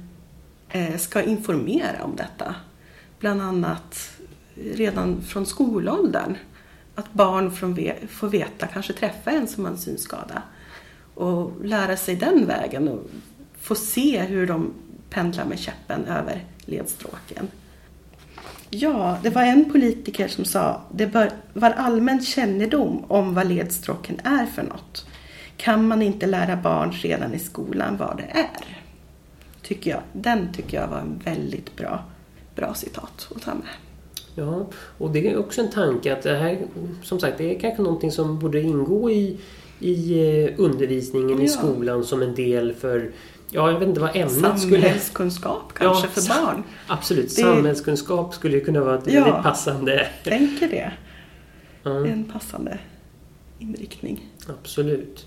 eh, 0.68 0.96
ska 0.96 1.22
informera 1.22 2.04
om 2.04 2.16
detta. 2.16 2.54
Bland 3.18 3.42
annat 3.42 4.10
redan 4.54 5.22
från 5.22 5.46
skolåldern. 5.46 6.36
Att 6.98 7.12
barn 7.12 7.50
får 8.08 8.28
veta, 8.28 8.66
kanske 8.66 8.92
träffa 8.92 9.30
en 9.30 9.48
som 9.48 9.64
har 9.64 9.72
en 9.72 9.78
synskada. 9.78 10.42
Och 11.14 11.64
lära 11.64 11.96
sig 11.96 12.16
den 12.16 12.46
vägen 12.46 12.88
och 12.88 13.00
få 13.60 13.74
se 13.74 14.20
hur 14.20 14.46
de 14.46 14.72
pendlar 15.10 15.44
med 15.44 15.58
käppen 15.58 16.04
över 16.04 16.44
ledstråken. 16.60 17.48
Ja, 18.70 19.18
det 19.22 19.30
var 19.30 19.42
en 19.42 19.72
politiker 19.72 20.28
som 20.28 20.44
sa 20.44 20.82
det 20.92 21.06
bör 21.06 21.30
vara 21.52 21.74
allmän 21.74 22.22
kännedom 22.22 23.04
om 23.08 23.34
vad 23.34 23.46
ledstråken 23.46 24.20
är 24.24 24.46
för 24.46 24.62
något. 24.62 25.06
Kan 25.56 25.88
man 25.88 26.02
inte 26.02 26.26
lära 26.26 26.56
barn 26.56 26.92
redan 26.92 27.34
i 27.34 27.38
skolan 27.38 27.96
vad 27.96 28.16
det 28.16 28.38
är? 28.38 28.78
Tycker 29.62 29.90
jag. 29.90 30.02
Den 30.12 30.52
tycker 30.52 30.80
jag 30.80 30.88
var 30.88 30.98
en 30.98 31.20
väldigt 31.24 31.76
bra, 31.76 32.04
bra 32.54 32.74
citat 32.74 33.28
att 33.36 33.42
ta 33.42 33.54
med. 33.54 33.87
Ja, 34.38 34.66
och 34.98 35.10
det 35.10 35.28
är 35.28 35.38
också 35.38 35.60
en 35.60 35.70
tanke 35.70 36.12
att 36.12 36.22
det 36.22 36.36
här, 36.36 36.58
som 37.02 37.20
sagt, 37.20 37.38
det 37.38 37.54
är 37.54 37.60
kanske 37.60 37.82
någonting 37.82 38.12
som 38.12 38.38
borde 38.38 38.60
ingå 38.60 39.10
i, 39.10 39.36
i 39.78 40.20
eh, 40.44 40.54
undervisningen 40.56 41.38
ja. 41.38 41.44
i 41.44 41.48
skolan 41.48 42.04
som 42.04 42.22
en 42.22 42.34
del 42.34 42.74
för 42.74 43.10
Ja, 43.50 43.70
jag 43.70 43.78
vet 43.78 43.88
inte 43.88 44.00
vad 44.00 44.16
ämnet 44.16 44.60
skulle... 44.60 44.82
Samhällskunskap 44.82 45.74
kanske 45.74 46.06
ja, 46.06 46.10
för 46.10 46.42
barn. 46.42 46.62
Absolut, 46.86 47.36
det... 47.36 47.42
samhällskunskap 47.42 48.34
skulle 48.34 48.60
kunna 48.60 48.80
vara 48.80 48.98
ett 48.98 49.12
ja, 49.12 49.24
väldigt 49.24 49.42
passande... 49.42 50.06
tänker 50.24 50.68
det. 50.68 50.92
Ja. 51.82 52.06
En 52.06 52.24
passande 52.24 52.78
inriktning. 53.58 54.30
Absolut. 54.48 55.26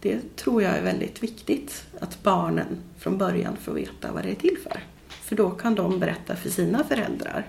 Det 0.00 0.36
tror 0.36 0.62
jag 0.62 0.76
är 0.76 0.82
väldigt 0.82 1.22
viktigt, 1.22 1.84
att 2.00 2.22
barnen 2.22 2.66
från 2.98 3.18
början 3.18 3.56
får 3.56 3.72
veta 3.72 4.12
vad 4.12 4.22
det 4.22 4.30
är 4.30 4.34
till 4.34 4.58
för. 4.62 4.80
För 5.08 5.36
då 5.36 5.50
kan 5.50 5.74
de 5.74 5.98
berätta 5.98 6.36
för 6.36 6.50
sina 6.50 6.84
föräldrar. 6.84 7.46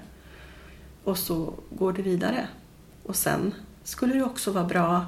Och 1.09 1.17
så 1.17 1.53
går 1.69 1.93
det 1.93 2.01
vidare. 2.01 2.47
Och 3.03 3.15
sen 3.15 3.53
skulle 3.83 4.13
det 4.13 4.23
också 4.23 4.51
vara 4.51 4.63
bra 4.63 5.05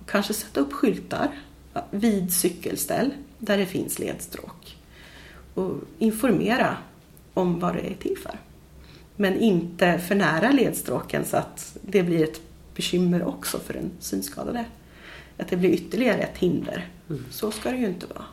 att 0.00 0.10
kanske 0.10 0.34
sätta 0.34 0.60
upp 0.60 0.72
skyltar 0.72 1.30
vid 1.90 2.32
cykelställ 2.32 3.10
där 3.38 3.58
det 3.58 3.66
finns 3.66 3.98
ledstråk. 3.98 4.76
Och 5.54 5.74
informera 5.98 6.76
om 7.34 7.60
vad 7.60 7.74
det 7.74 7.90
är 7.90 7.94
till 7.94 8.18
för. 8.22 8.38
Men 9.16 9.38
inte 9.38 9.98
för 9.98 10.14
nära 10.14 10.50
ledstråken 10.50 11.24
så 11.24 11.36
att 11.36 11.76
det 11.82 12.02
blir 12.02 12.24
ett 12.24 12.40
bekymmer 12.74 13.24
också 13.24 13.58
för 13.58 13.74
den 13.74 13.90
synskadade. 14.00 14.64
Att 15.36 15.48
det 15.48 15.56
blir 15.56 15.70
ytterligare 15.70 16.18
ett 16.18 16.38
hinder. 16.38 16.88
Mm. 17.10 17.24
Så 17.30 17.50
ska 17.50 17.70
det 17.70 17.76
ju 17.76 17.86
inte 17.86 18.06
vara. 18.06 18.24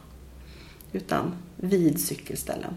Utan 0.92 1.34
vid 1.56 2.02
cykelställen. 2.02 2.74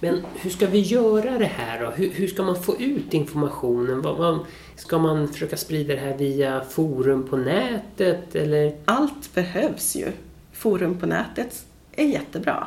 Men 0.00 0.24
hur 0.34 0.50
ska 0.50 0.66
vi 0.66 0.80
göra 0.80 1.38
det 1.38 1.44
här 1.44 1.84
då? 1.84 1.90
Hur, 1.90 2.10
hur 2.10 2.26
ska 2.26 2.42
man 2.42 2.62
få 2.62 2.76
ut 2.76 3.14
informationen? 3.14 4.02
Vad, 4.02 4.16
vad, 4.16 4.38
ska 4.76 4.98
man 4.98 5.28
försöka 5.28 5.56
sprida 5.56 5.94
det 5.94 6.00
här 6.00 6.16
via 6.16 6.64
forum 6.64 7.28
på 7.28 7.36
nätet? 7.36 8.34
Eller? 8.34 8.76
Allt 8.84 9.34
behövs 9.34 9.96
ju. 9.96 10.12
Forum 10.52 10.98
på 10.98 11.06
nätet 11.06 11.66
är 11.92 12.06
jättebra. 12.06 12.66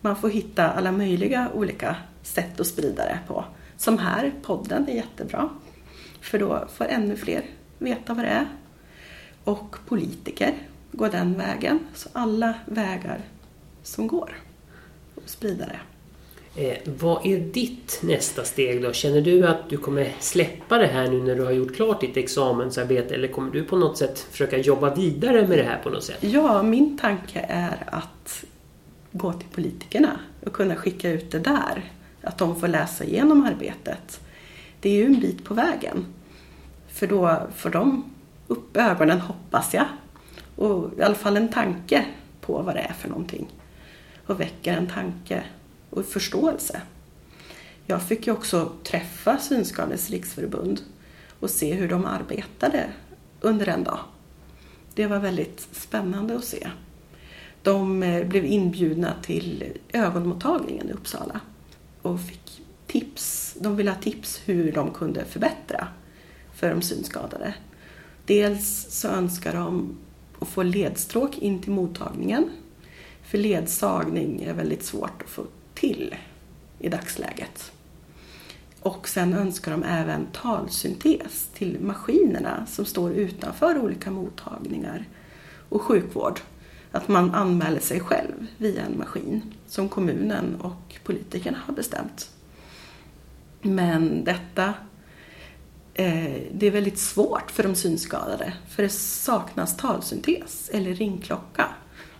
Man 0.00 0.16
får 0.16 0.30
hitta 0.30 0.68
alla 0.68 0.92
möjliga 0.92 1.48
olika 1.54 1.96
sätt 2.22 2.60
att 2.60 2.66
sprida 2.66 3.04
det 3.04 3.18
på. 3.28 3.44
Som 3.76 3.98
här, 3.98 4.32
podden 4.42 4.88
är 4.88 4.94
jättebra. 4.94 5.48
För 6.20 6.38
då 6.38 6.68
får 6.74 6.84
ännu 6.84 7.16
fler 7.16 7.42
veta 7.78 8.14
vad 8.14 8.24
det 8.24 8.28
är. 8.30 8.46
Och 9.44 9.76
politiker 9.86 10.54
går 10.92 11.08
den 11.08 11.38
vägen. 11.38 11.78
Så 11.94 12.08
alla 12.12 12.54
vägar 12.66 13.20
som 13.82 14.06
går 14.06 14.36
att 15.16 15.28
sprida 15.28 15.66
det. 15.66 15.80
Eh, 16.58 16.78
vad 16.84 17.26
är 17.26 17.40
ditt 17.40 18.00
nästa 18.02 18.44
steg 18.44 18.82
då? 18.82 18.92
Känner 18.92 19.20
du 19.20 19.46
att 19.46 19.70
du 19.70 19.76
kommer 19.76 20.12
släppa 20.20 20.78
det 20.78 20.86
här 20.86 21.08
nu 21.08 21.22
när 21.22 21.34
du 21.34 21.44
har 21.44 21.52
gjort 21.52 21.76
klart 21.76 22.00
ditt 22.00 22.16
examensarbete 22.16 23.14
eller 23.14 23.28
kommer 23.28 23.50
du 23.50 23.64
på 23.64 23.76
något 23.76 23.98
sätt 23.98 24.18
försöka 24.18 24.58
jobba 24.58 24.94
vidare 24.94 25.48
med 25.48 25.58
det 25.58 25.62
här 25.62 25.78
på 25.82 25.90
något 25.90 26.04
sätt? 26.04 26.16
Ja, 26.20 26.62
min 26.62 26.98
tanke 26.98 27.46
är 27.48 27.84
att 27.86 28.44
gå 29.12 29.32
till 29.32 29.48
politikerna 29.48 30.20
och 30.46 30.52
kunna 30.52 30.76
skicka 30.76 31.10
ut 31.10 31.30
det 31.30 31.38
där. 31.38 31.92
Att 32.22 32.38
de 32.38 32.60
får 32.60 32.68
läsa 32.68 33.04
igenom 33.04 33.44
arbetet. 33.44 34.20
Det 34.80 34.90
är 34.90 34.94
ju 34.94 35.04
en 35.04 35.20
bit 35.20 35.44
på 35.44 35.54
vägen. 35.54 36.06
För 36.88 37.06
då 37.06 37.38
får 37.56 37.70
de 37.70 38.04
upp 38.46 38.76
ögonen, 38.76 39.20
hoppas 39.20 39.74
jag. 39.74 39.86
Och 40.56 40.90
i 40.98 41.02
alla 41.02 41.14
fall 41.14 41.36
en 41.36 41.48
tanke 41.48 42.04
på 42.40 42.62
vad 42.62 42.74
det 42.74 42.80
är 42.80 42.92
för 42.92 43.08
någonting. 43.08 43.46
Och 44.26 44.40
väcker 44.40 44.72
en 44.72 44.86
tanke 44.86 45.42
och 45.90 46.04
förståelse. 46.04 46.82
Jag 47.86 48.02
fick 48.02 48.26
ju 48.26 48.32
också 48.32 48.72
träffa 48.84 49.38
Synskadades 49.38 50.10
riksförbund 50.10 50.80
och 51.40 51.50
se 51.50 51.74
hur 51.74 51.88
de 51.88 52.04
arbetade 52.04 52.90
under 53.40 53.68
en 53.68 53.84
dag. 53.84 53.98
Det 54.94 55.06
var 55.06 55.18
väldigt 55.18 55.68
spännande 55.72 56.36
att 56.36 56.44
se. 56.44 56.68
De 57.62 58.02
eh, 58.02 58.26
blev 58.26 58.44
inbjudna 58.44 59.14
till 59.22 59.72
ögonmottagningen 59.92 60.88
i 60.88 60.92
Uppsala 60.92 61.40
och 62.02 62.20
fick 62.20 62.62
tips. 62.86 63.56
De 63.60 63.76
ville 63.76 63.90
ha 63.90 63.98
tips 64.00 64.40
hur 64.44 64.72
de 64.72 64.90
kunde 64.90 65.24
förbättra 65.24 65.88
för 66.54 66.70
de 66.70 66.82
synskadade. 66.82 67.54
Dels 68.26 68.86
så 68.90 69.08
önskar 69.08 69.54
de 69.54 69.96
att 70.38 70.48
få 70.48 70.62
ledstråk 70.62 71.38
in 71.38 71.62
till 71.62 71.72
mottagningen. 71.72 72.50
För 73.22 73.38
ledsagning 73.38 74.42
är 74.42 74.54
väldigt 74.54 74.84
svårt 74.84 75.22
att 75.22 75.30
få 75.30 75.44
till 75.80 76.14
i 76.78 76.88
dagsläget. 76.88 77.72
Och 78.80 79.08
sen 79.08 79.34
önskar 79.34 79.72
de 79.72 79.82
även 79.82 80.26
talsyntes 80.26 81.48
till 81.54 81.80
maskinerna 81.80 82.66
som 82.66 82.84
står 82.84 83.12
utanför 83.12 83.78
olika 83.78 84.10
mottagningar 84.10 85.04
och 85.68 85.82
sjukvård. 85.82 86.40
Att 86.92 87.08
man 87.08 87.34
anmäler 87.34 87.80
sig 87.80 88.00
själv 88.00 88.46
via 88.56 88.82
en 88.82 88.98
maskin 88.98 89.42
som 89.66 89.88
kommunen 89.88 90.60
och 90.60 90.98
politikerna 91.04 91.58
har 91.66 91.74
bestämt. 91.74 92.30
Men 93.62 94.24
detta 94.24 94.74
eh, 95.94 96.42
det 96.52 96.66
är 96.66 96.70
väldigt 96.70 96.98
svårt 96.98 97.50
för 97.50 97.62
de 97.62 97.74
synskadade 97.74 98.52
för 98.68 98.82
det 98.82 98.88
saknas 98.88 99.76
talsyntes 99.76 100.70
eller 100.72 100.94
ringklocka. 100.94 101.68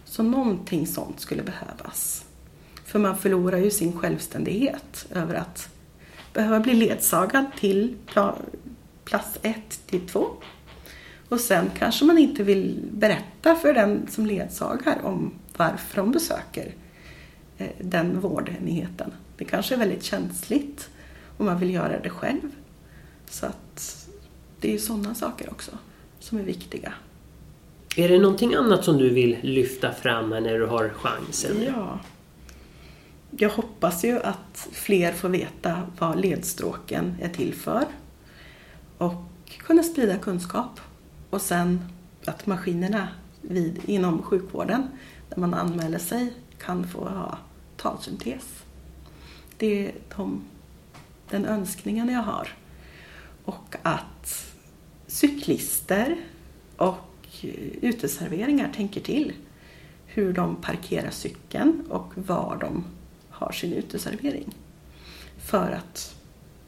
Så 0.04 0.22
någonting 0.22 0.86
sånt 0.86 1.20
skulle 1.20 1.42
behövas. 1.42 2.27
För 2.88 2.98
man 2.98 3.18
förlorar 3.18 3.58
ju 3.58 3.70
sin 3.70 3.92
självständighet 3.92 5.06
över 5.14 5.34
att 5.34 5.68
behöva 6.32 6.60
bli 6.60 6.74
ledsagad 6.74 7.44
till 7.58 7.96
plats 9.04 9.38
ett 9.42 9.80
till 9.86 10.08
två. 10.08 10.26
Och 11.28 11.40
sen 11.40 11.70
kanske 11.78 12.04
man 12.04 12.18
inte 12.18 12.42
vill 12.42 12.80
berätta 12.90 13.56
för 13.56 13.74
den 13.74 14.06
som 14.10 14.26
ledsagar 14.26 14.98
om 15.02 15.32
varför 15.56 15.96
de 15.96 16.10
besöker 16.12 16.74
eh, 17.58 17.68
den 17.80 18.20
vårdenheten. 18.20 19.12
Det 19.36 19.44
kanske 19.44 19.74
är 19.74 19.78
väldigt 19.78 20.04
känsligt 20.04 20.88
om 21.36 21.46
man 21.46 21.58
vill 21.58 21.74
göra 21.74 22.00
det 22.00 22.10
själv. 22.10 22.50
Så 23.26 23.46
att 23.46 24.08
det 24.60 24.74
är 24.74 24.78
sådana 24.78 25.14
saker 25.14 25.50
också 25.50 25.70
som 26.20 26.38
är 26.38 26.42
viktiga. 26.42 26.92
Är 27.96 28.08
det 28.08 28.18
någonting 28.18 28.54
annat 28.54 28.84
som 28.84 28.98
du 28.98 29.10
vill 29.10 29.36
lyfta 29.42 29.92
fram 29.92 30.30
när 30.30 30.58
du 30.58 30.66
har 30.66 30.88
chansen? 30.88 31.62
Ja, 31.62 31.98
jag 33.30 33.50
hoppas 33.50 34.04
ju 34.04 34.22
att 34.22 34.68
fler 34.72 35.12
får 35.12 35.28
veta 35.28 35.82
vad 35.98 36.20
ledstråken 36.20 37.16
är 37.20 37.28
till 37.28 37.54
för 37.54 37.84
och 38.98 39.24
kunna 39.58 39.82
sprida 39.82 40.18
kunskap. 40.18 40.80
Och 41.30 41.42
sen 41.42 41.84
att 42.24 42.46
maskinerna 42.46 43.08
vid, 43.40 43.80
inom 43.84 44.22
sjukvården 44.22 44.88
där 45.28 45.36
man 45.36 45.54
anmäler 45.54 45.98
sig 45.98 46.32
kan 46.58 46.88
få 46.88 47.08
ha 47.08 47.38
talsyntes. 47.76 48.64
Det 49.56 49.86
är 49.86 49.92
de, 50.16 50.44
den 51.30 51.46
önskningen 51.46 52.08
jag 52.08 52.22
har. 52.22 52.48
Och 53.44 53.76
att 53.82 54.52
cyklister 55.06 56.16
och 56.76 57.44
uteserveringar 57.80 58.72
tänker 58.76 59.00
till 59.00 59.32
hur 60.06 60.32
de 60.32 60.56
parkerar 60.56 61.10
cykeln 61.10 61.86
och 61.88 62.12
var 62.14 62.56
de 62.60 62.84
har 63.38 63.52
sin 63.52 63.72
uteservering 63.72 64.54
för 65.44 65.70
att 65.70 66.14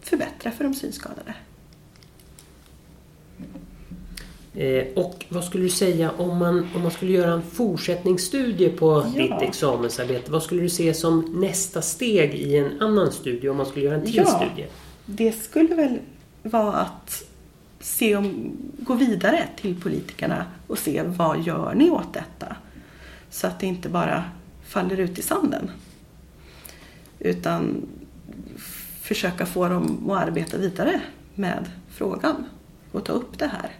förbättra 0.00 0.50
för 0.50 0.65
de 0.65 0.75
synskadade. 0.75 1.35
Eh, 4.55 4.85
och 4.97 5.25
vad 5.29 5.45
skulle 5.45 5.65
du 5.65 5.71
säga 5.71 6.11
om 6.11 6.39
man, 6.39 6.69
om 6.75 6.83
man 6.83 6.91
skulle 6.91 7.12
göra 7.12 7.33
en 7.33 7.43
fortsättningsstudie 7.43 8.69
på 8.71 9.07
Ja. 9.17 9.23
ditt 9.23 9.43
examensarbete? 9.49 10.33
Vad 10.33 10.43
skulle 10.43 10.62
du 10.62 10.69
se 10.69 10.95
som 10.95 11.21
nästa 11.41 11.83
steg 11.83 12.35
i 12.35 12.57
en 12.57 12.81
annan 12.83 13.12
studie 13.12 13.49
om 13.49 13.57
man 13.57 13.67
skulle 13.67 13.85
göra 13.85 13.95
en 13.95 14.05
till 14.07 14.17
Ja. 14.17 14.25
studie? 14.27 14.67
Det 15.07 15.33
skulle 15.33 15.75
väl 15.75 15.99
vara 16.43 16.73
att 16.73 17.23
se 17.81 18.17
om, 18.17 18.53
gå 18.79 18.95
vidare 18.95 19.45
till 19.61 19.81
politikerna 19.81 20.45
och 20.67 20.79
se 20.79 21.03
vad 21.03 21.41
gör 21.43 21.75
ni 21.75 21.91
åt 21.91 22.12
detta? 22.15 22.57
Så 23.31 23.47
att 23.47 23.61
det 23.61 23.67
inte 23.67 23.89
bara 23.89 24.25
faller 24.69 25.00
ut 25.00 25.19
i 25.19 25.23
sanden. 25.23 25.71
Utan 27.21 27.89
försöka 29.00 29.47
få 29.47 29.69
dem 29.69 30.11
att 30.11 30.29
arbeta 30.29 30.59
vidare 30.59 31.00
med 31.35 31.71
frågan 31.91 32.45
och 32.93 33.05
ta 33.05 33.12
upp 33.12 33.39
det 33.39 33.47
här. 33.47 33.71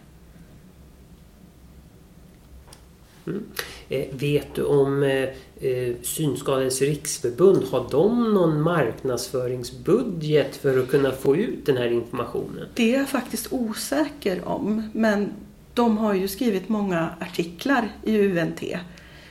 Eh, 3.89 4.07
vet 4.11 4.55
du 4.55 4.63
om 4.63 5.03
eh, 5.03 5.29
eh, 5.69 5.95
Synskadades 6.03 6.83
riksförbund, 6.83 7.65
har 7.65 7.87
de 7.91 8.35
någon 8.35 8.63
marknadsföringsbudget 8.63 10.57
för 10.57 10.79
att 10.79 10.89
kunna 10.89 11.13
få 11.13 11.37
ut 11.37 11.67
den 11.67 11.77
här 11.77 11.93
informationen? 11.93 12.69
Det 12.75 12.95
är 12.95 12.99
jag 12.99 13.09
faktiskt 13.09 13.53
osäker 13.53 14.49
om, 14.49 14.91
men 14.93 15.33
de 15.75 15.99
har 15.99 16.15
ju 16.15 16.29
skrivit 16.29 16.69
många 16.69 17.11
artiklar 17.21 17.93
i 18.05 18.19
UNT, 18.19 18.63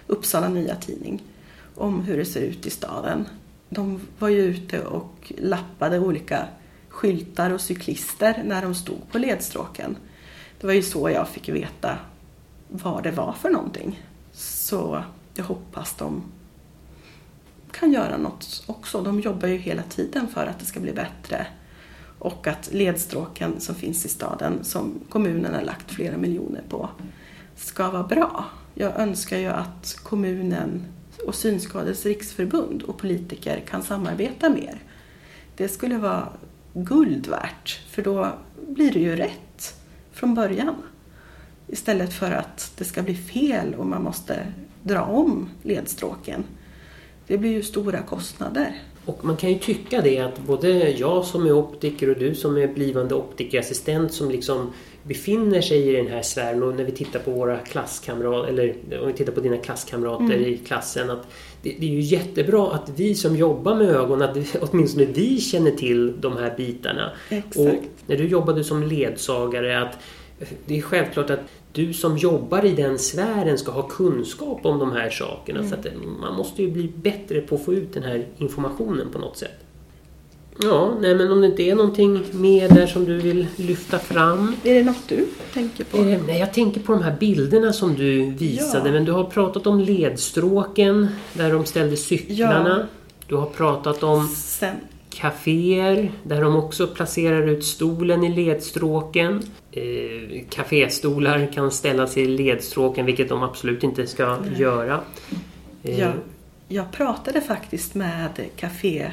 Uppsala 0.07 0.49
Nya 0.49 0.75
Tidning, 0.75 1.23
om 1.75 2.01
hur 2.01 2.17
det 2.17 2.25
ser 2.25 2.41
ut 2.41 2.65
i 2.65 2.69
staden. 2.69 3.25
De 3.69 4.01
var 4.19 4.29
ju 4.29 4.41
ute 4.41 4.85
och 4.85 5.33
lappade 5.37 5.99
olika 5.99 6.47
skyltar 6.89 7.51
och 7.51 7.61
cyklister 7.61 8.43
när 8.45 8.61
de 8.61 8.75
stod 8.75 9.11
på 9.11 9.17
ledstråken. 9.17 9.97
Det 10.59 10.67
var 10.67 10.73
ju 10.73 10.81
så 10.81 11.09
jag 11.09 11.27
fick 11.27 11.49
veta 11.49 11.97
vad 12.67 13.03
det 13.03 13.11
var 13.11 13.33
för 13.33 13.49
någonting. 13.49 14.03
Så 14.31 15.03
jag 15.33 15.43
hoppas 15.43 15.95
de 15.95 16.23
kan 17.71 17.91
göra 17.91 18.17
något 18.17 18.63
också. 18.65 19.01
De 19.01 19.19
jobbar 19.19 19.47
ju 19.47 19.57
hela 19.57 19.83
tiden 19.83 20.27
för 20.27 20.45
att 20.45 20.59
det 20.59 20.65
ska 20.65 20.79
bli 20.79 20.93
bättre. 20.93 21.47
Och 22.19 22.47
att 22.47 22.69
ledstråken 22.73 23.59
som 23.59 23.75
finns 23.75 24.05
i 24.05 24.09
staden, 24.09 24.63
som 24.63 24.99
kommunen 25.09 25.53
har 25.53 25.61
lagt 25.61 25.91
flera 25.91 26.17
miljoner 26.17 26.63
på, 26.69 26.89
ska 27.55 27.89
vara 27.91 28.03
bra. 28.03 28.45
Jag 28.73 28.99
önskar 28.99 29.37
ju 29.37 29.47
att 29.47 29.95
kommunen 30.03 30.85
och 31.27 31.35
Synskadades 31.35 32.05
riksförbund 32.05 32.83
och 32.83 32.97
politiker 32.97 33.63
kan 33.67 33.83
samarbeta 33.83 34.49
mer. 34.49 34.79
Det 35.55 35.67
skulle 35.67 35.97
vara 35.97 36.27
guld 36.73 37.27
värt, 37.27 37.81
för 37.89 38.01
då 38.01 38.27
blir 38.67 38.91
det 38.91 38.99
ju 38.99 39.15
rätt 39.15 39.75
från 40.11 40.35
början. 40.35 40.75
Istället 41.67 42.13
för 42.13 42.31
att 42.31 42.71
det 42.77 42.83
ska 42.83 43.01
bli 43.01 43.15
fel 43.15 43.75
och 43.75 43.85
man 43.85 44.03
måste 44.03 44.47
dra 44.83 45.01
om 45.01 45.49
ledstråken. 45.63 46.43
Det 47.27 47.37
blir 47.37 47.51
ju 47.51 47.63
stora 47.63 48.01
kostnader. 48.01 48.81
Och 49.05 49.25
man 49.25 49.37
kan 49.37 49.49
ju 49.49 49.59
tycka 49.59 50.01
det 50.01 50.19
att 50.19 50.39
både 50.39 50.89
jag 50.89 51.25
som 51.25 51.45
är 51.45 51.51
optiker 51.51 52.09
och 52.09 52.19
du 52.19 52.35
som 52.35 52.57
är 52.57 52.67
blivande 52.67 53.15
optikerassistent 53.15 54.13
som 54.13 54.31
liksom 54.31 54.73
befinner 55.03 55.61
sig 55.61 55.89
i 55.89 55.91
den 55.91 56.07
här 56.07 56.21
sfären 56.21 56.63
och 56.63 56.75
när 56.75 56.83
vi 56.83 56.91
tittar 56.91 57.19
på 57.19 57.31
våra 57.31 57.57
klasskamrater 57.57 58.49
eller 58.49 58.75
om 59.01 59.07
vi 59.07 59.13
tittar 59.13 59.31
på 59.31 59.39
dina 59.39 59.57
klasskamrater 59.57 60.23
Mm. 60.23 60.45
i 60.45 60.57
klassen 60.57 61.09
att 61.09 61.27
det, 61.61 61.75
det 61.79 61.85
är 61.85 61.91
ju 61.91 61.99
jättebra 62.01 62.71
att 62.71 62.91
vi 62.95 63.15
som 63.15 63.35
jobbar 63.35 63.75
med 63.75 63.89
ögon, 63.89 64.21
att 64.21 64.37
åtminstone 64.61 65.05
vi 65.05 65.39
känner 65.39 65.71
till 65.71 66.21
de 66.21 66.37
här 66.37 66.53
bitarna. 66.57 67.11
Exakt. 67.29 67.57
Och 67.57 67.83
när 68.07 68.17
du 68.17 68.27
jobbade 68.27 68.63
som 68.63 68.83
ledsagare 68.83 69.81
att 69.81 69.97
det 70.65 70.77
är 70.77 70.81
självklart 70.81 71.29
att 71.29 71.39
du 71.71 71.93
som 71.93 72.17
jobbar 72.17 72.65
i 72.65 72.71
den 72.71 72.99
sfären 72.99 73.57
ska 73.57 73.71
ha 73.71 73.81
kunskap 73.81 74.65
om 74.65 74.79
de 74.79 74.91
här 74.91 75.09
sakerna. 75.09 75.67
Så 75.67 75.75
att 75.75 75.87
man 76.21 76.35
måste 76.35 76.61
ju 76.63 76.71
bli 76.71 76.91
bättre 76.95 77.41
på 77.41 77.55
att 77.55 77.65
få 77.65 77.73
ut 77.73 77.93
den 77.93 78.03
här 78.03 78.25
informationen 78.37 79.09
på 79.11 79.19
något 79.19 79.37
sätt. 79.37 79.65
Ja, 80.63 80.97
nej 81.01 81.15
men 81.15 81.31
om 81.31 81.41
det 81.41 81.47
inte 81.47 81.63
är 81.63 81.75
någonting 81.75 82.23
mer 82.31 82.69
där 82.69 82.87
som 82.87 83.05
du 83.05 83.17
vill 83.19 83.47
lyfta 83.55 83.99
fram? 83.99 84.55
Är 84.63 84.73
det 84.73 84.83
något 84.83 85.07
du 85.07 85.27
tänker 85.53 85.83
på? 85.83 85.97
Eh, 85.97 86.19
nej, 86.27 86.39
jag 86.39 86.53
tänker 86.53 86.81
på 86.81 86.91
de 86.91 87.03
här 87.03 87.15
bilderna 87.19 87.73
som 87.73 87.95
du 87.95 88.31
visade. 88.31 88.89
Ja. 88.89 88.93
Men 88.93 89.05
du 89.05 89.11
har 89.11 89.23
pratat 89.23 89.67
om 89.67 89.79
ledstråken 89.79 91.07
där 91.33 91.53
de 91.53 91.65
ställde 91.65 91.97
cyklarna. 91.97 92.87
Du 93.27 93.35
har 93.35 93.45
pratat 93.45 94.03
om 94.03 94.27
Sen, 94.27 94.75
kaféer 95.09 96.11
där 96.23 96.41
de 96.41 96.55
också 96.55 96.87
placerar 96.87 97.47
ut 97.47 97.65
stolen 97.65 98.23
i 98.23 98.35
ledstråken. 98.35 99.43
Eh, 99.71 100.43
kaféstolar 100.49 101.53
kan 101.53 101.71
ställas 101.71 102.17
i 102.17 102.25
ledstråken 102.25 103.05
vilket 103.05 103.29
de 103.29 103.43
absolut 103.43 103.83
inte 103.83 104.07
ska 104.07 104.37
Nej. 104.37 104.61
göra. 104.61 104.99
Eh, 105.83 105.99
jag, 105.99 106.11
jag 106.67 106.91
pratade 106.91 107.41
faktiskt 107.41 107.95
med 107.95 108.29
café, 108.55 109.11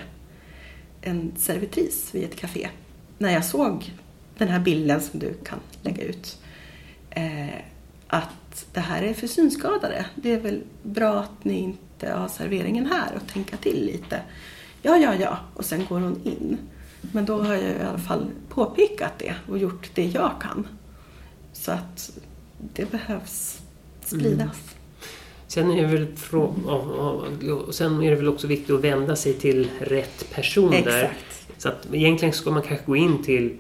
en 1.06 1.32
servitris 1.36 2.14
vid 2.14 2.24
ett 2.24 2.36
café, 2.36 2.68
när 3.18 3.32
jag 3.32 3.44
såg 3.44 3.92
den 4.38 4.48
här 4.48 4.60
bilden 4.60 5.00
som 5.00 5.20
du 5.20 5.34
kan 5.34 5.58
lägga 5.82 6.04
ut. 6.04 6.38
Eh, 7.10 7.60
att 8.06 8.66
det 8.72 8.80
här 8.80 9.02
är 9.02 9.14
för 9.14 9.26
synskadade. 9.26 10.06
Det 10.14 10.32
är 10.32 10.40
väl 10.40 10.62
bra 10.82 11.20
att 11.20 11.44
ni 11.44 11.58
inte 11.58 12.10
har 12.10 12.28
serveringen 12.28 12.86
här 12.86 13.16
och 13.16 13.32
tänka 13.32 13.56
till 13.56 13.86
lite. 13.86 14.20
Ja, 14.82 14.96
ja, 14.96 15.14
ja. 15.14 15.38
Och 15.54 15.64
sen 15.64 15.86
går 15.88 16.00
hon 16.00 16.20
in. 16.24 16.58
Men 17.00 17.24
då 17.24 17.42
har 17.42 17.54
jag 17.54 17.62
i 17.62 17.82
alla 17.82 17.98
fall 17.98 18.26
påpekat 18.48 19.12
det 19.18 19.34
och 19.48 19.58
gjort 19.58 19.90
det 19.94 20.04
jag 20.04 20.32
kan. 20.40 20.68
Så 21.52 21.72
att 21.72 22.18
det 22.74 22.90
behövs 22.90 23.60
spridas. 24.00 24.76
Sen 25.48 25.70
är, 25.70 25.82
det 25.82 25.88
väl 25.88 26.06
frå- 26.16 27.60
och 27.66 27.74
sen 27.74 28.02
är 28.02 28.10
det 28.10 28.16
väl 28.16 28.28
också 28.28 28.46
viktigt 28.46 28.70
att 28.70 28.84
vända 28.84 29.16
sig 29.16 29.32
till 29.32 29.68
rätt 29.80 30.26
person 30.34 30.70
där. 30.70 30.78
Exakt. 30.78 31.48
Så 31.58 31.68
att 31.68 31.86
egentligen 31.92 32.32
ska 32.34 32.50
man 32.50 32.62
kanske 32.62 32.86
gå 32.86 32.96
in 32.96 33.22
till 33.22 33.56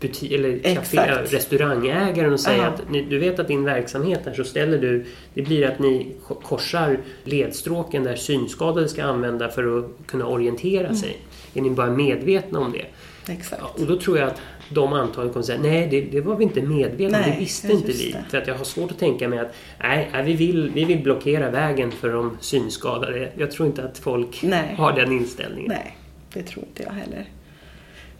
butik, 0.00 0.32
eller 0.32 0.74
café, 0.74 0.98
restaurangägaren 1.30 2.32
och 2.32 2.40
säga 2.40 2.56
Ja. 2.62 2.66
att 2.68 2.90
ni, 2.90 3.02
du 3.02 3.18
vet 3.18 3.38
att 3.38 3.48
din 3.48 3.64
verksamhet 3.64 4.20
här 4.24 4.34
så 4.34 4.44
ställer 4.44 4.78
du, 4.78 5.04
det 5.34 5.42
blir 5.42 5.66
att 5.66 5.78
ni 5.78 6.12
ko- 6.26 6.34
korsar 6.34 6.98
ledstråken 7.24 8.04
där 8.04 8.16
synskadade 8.16 8.88
ska 8.88 9.04
använda 9.04 9.48
för 9.48 9.78
att 9.78 10.06
kunna 10.06 10.26
orientera 10.26 10.84
Mm. 10.86 10.96
sig. 10.96 11.16
Är 11.54 11.60
ni 11.62 11.70
bara 11.70 11.90
medvetna 11.90 12.58
om 12.58 12.72
det? 12.72 12.84
Exakt. 13.32 13.62
Ja, 13.62 13.82
och 13.82 13.86
då 13.86 13.96
tror 14.00 14.18
jag 14.18 14.28
att 14.28 14.40
de 14.74 14.92
antagligen 14.92 15.32
kommer 15.32 15.46
säga 15.46 15.60
nej 15.62 15.88
det, 15.90 16.00
det 16.00 16.20
var 16.20 16.36
vi 16.36 16.44
inte 16.44 16.62
medvetna 16.62 17.18
om, 17.18 17.24
det 17.30 17.36
visste 17.38 17.72
inte 17.72 17.92
vi. 17.92 18.10
det. 18.12 18.24
För 18.30 18.38
att 18.38 18.46
jag 18.46 18.54
har 18.54 18.64
svårt 18.64 18.90
att 18.90 18.98
tänka 18.98 19.28
mig 19.28 19.38
att 19.38 19.54
nej, 19.82 20.10
nej, 20.12 20.24
vi, 20.24 20.32
vill, 20.32 20.70
vi 20.74 20.84
vill 20.84 21.02
blockera 21.02 21.50
vägen 21.50 21.92
för 21.92 22.12
de 22.12 22.36
synskadade. 22.40 23.32
Jag 23.36 23.50
tror 23.50 23.66
inte 23.68 23.84
att 23.84 23.98
folk 23.98 24.42
Nej. 24.42 24.74
har 24.78 24.92
den 24.92 25.12
inställningen. 25.12 25.72
Nej, 25.72 25.96
det 26.32 26.42
tror 26.42 26.64
inte 26.64 26.82
jag 26.82 26.90
heller. 26.90 27.24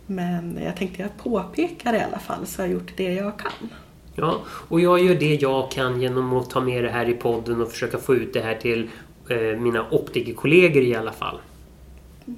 Men 0.07 0.59
jag 0.65 0.77
tänkte 0.77 1.03
jag 1.03 1.17
påpekar 1.25 1.95
i 1.95 2.01
alla 2.01 2.19
fall 2.19 2.47
så 2.47 2.63
har 2.63 2.67
jag 2.67 2.73
gjort 2.73 2.93
det 2.97 3.15
jag 3.15 3.39
kan. 3.39 3.69
Ja, 4.15 4.39
och 4.47 4.81
jag 4.81 5.01
gör 5.05 5.15
det 5.15 5.35
jag 5.35 5.71
kan 5.71 6.01
genom 6.01 6.33
att 6.33 6.51
ta 6.51 6.61
med 6.61 6.85
det 6.85 6.91
här 6.91 7.09
i 7.09 7.15
podden 7.15 7.63
och 7.63 7.71
försöka 7.71 7.99
få 7.99 8.15
ut 8.15 8.33
det 8.33 8.41
här 8.41 8.55
till 8.55 8.89
eh, 9.29 9.39
mina 9.61 9.87
optikerkollegor 9.91 10.83
i 10.83 10.95
alla 10.95 11.13
fall. 11.13 11.39
Ja, 12.25 12.33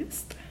Just 0.00 0.30
det. 0.30 0.41